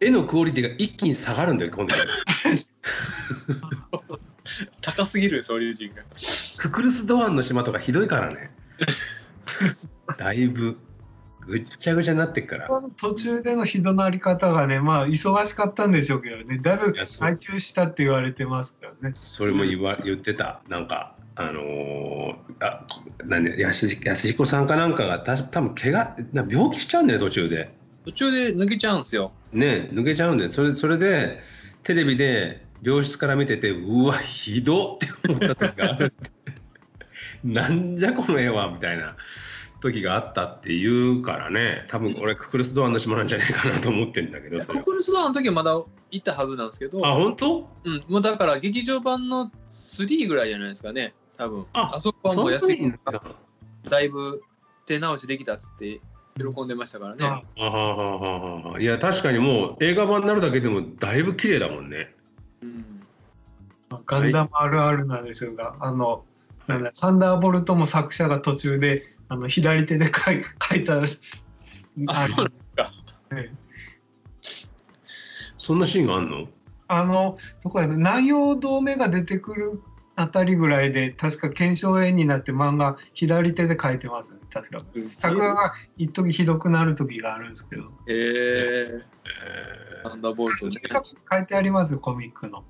[0.00, 1.94] 絵のクオリティが一気に下がるんだよ今度。
[4.80, 6.02] 高すぎるですオリジンが。
[6.58, 8.50] ククルス・ドアンの島とかひどいからね。
[10.18, 10.78] だいぶ
[11.46, 12.68] ぐっちゃぐちゃになってっから。
[12.96, 16.58] 途中での人のあり方がねまあ忙しかったんでしょうけどね。
[16.58, 19.14] だいぶ配中したって言われてますからね。
[19.14, 20.60] それも言わ言ってた。
[20.68, 22.86] なんかあのー、あ
[23.26, 27.70] なんで安安彦さんかなんかがた多分怪我な病気しちゃうんだよ途中で。
[28.06, 29.32] 途中で抜けちゃうんですよ。
[29.52, 31.40] ね抜けちゃうんだよそれそれで
[31.82, 36.30] テレビで病室から見ててうわひどって思った時があるって。
[37.44, 39.14] なんじゃこの絵はみたいな
[39.82, 41.84] 時があったって言うからね。
[41.88, 47.06] 多分俺ククルス・ドアンの島なんじゃないかなと思ってんだけどそれコクルスドアンの時はまだ行ったはずなんですけど。
[47.06, 47.70] あ本当？
[47.84, 51.66] うん、もうだから劇場版の3ぐらいじゃないですかね多分。
[51.72, 52.92] ああそこはもう安い
[53.88, 54.40] だいぶ
[54.86, 56.00] 手直しできたっつって
[56.38, 62.14] 喜んでましたからね、ああはははははいや確かにもう映画版になるだけでもだいぶ綺麗だもんね。
[62.62, 63.00] うん、
[64.06, 66.24] ガンダムあるあるなんでしょうが、あの
[66.66, 72.92] なんだサンダーボルトも作者が途中であの左手で書い 書いたあそうなんですか。
[73.32, 73.66] ええ。
[75.56, 76.48] そんなシーンがあんの？
[76.88, 79.82] あのどこやね南陽同盟が出てくる
[80.16, 84.32] あたりぐらいで確か検証絵になって漫画左手で書いてます。
[84.32, 84.78] ね確か。
[84.94, 85.08] うん。
[85.08, 87.82] 作画が一時ひどくなる時があるんですけど。
[87.82, 90.72] へええサンダーボルトね。
[91.30, 92.64] 書いてありますコミックの。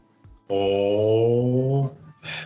[0.51, 1.97] ー、おお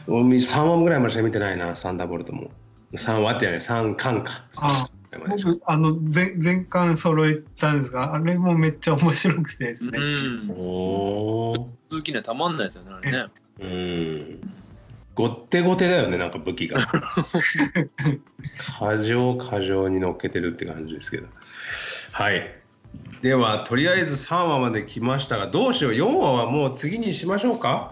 [0.09, 2.51] 3話ぐらいまでしか見てないなサンダーボルトも。
[2.93, 3.57] 3話ってやね。
[3.57, 4.45] 3巻か。
[4.59, 10.51] あ3巻僕あの全全巻揃えたんですがあれもめっちゃ面白くてですね、うん。
[10.51, 13.27] おお続きにはたまんないですよねあれね。
[13.61, 14.60] うん
[15.21, 16.87] ごってごてだよねなんか武器が。
[18.79, 21.29] 過剰過剰に乗っけてるって感じですけど。
[22.13, 22.55] はい。
[23.23, 27.91] ではとりあえず3話まで来ましたがどうしよう？4話はもう次にしましょうか？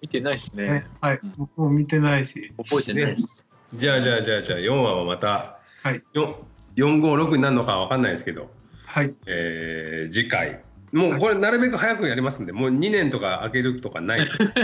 [0.00, 0.70] 見てないしね。
[0.70, 1.20] ねはい。
[1.36, 2.52] 僕も見てないし。
[2.56, 3.44] 覚えてないです、
[3.74, 6.02] じゃあじゃあじゃあじゃあ4話はまたはい。
[6.14, 6.34] 4
[6.76, 8.48] 456になるのかわかんないですけど、
[8.86, 9.14] はい。
[9.26, 10.60] えー次回。
[10.92, 14.48] もうこれなるべく早くやりますんでもう2年とか空けるとかないです、は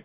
[0.00, 0.04] い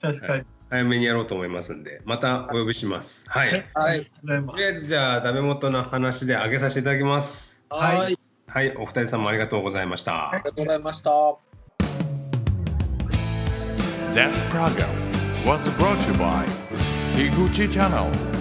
[0.00, 3.24] 確かに、早めにやろうと思いますんでまたお呼びします。
[3.28, 3.66] はい、はい。
[3.74, 3.98] はい。
[3.98, 4.52] ありがとうございます。
[4.52, 7.60] とりあえずじゃあダメ元の話で上げさせていただきます。
[7.68, 7.98] はい。
[7.98, 8.18] はい。
[8.46, 11.10] はいお二人さんもありがとうございました、ありがとうございました。
[14.12, 14.88] This program
[15.46, 16.44] was brought to you by
[17.14, 18.39] Higuchi Channel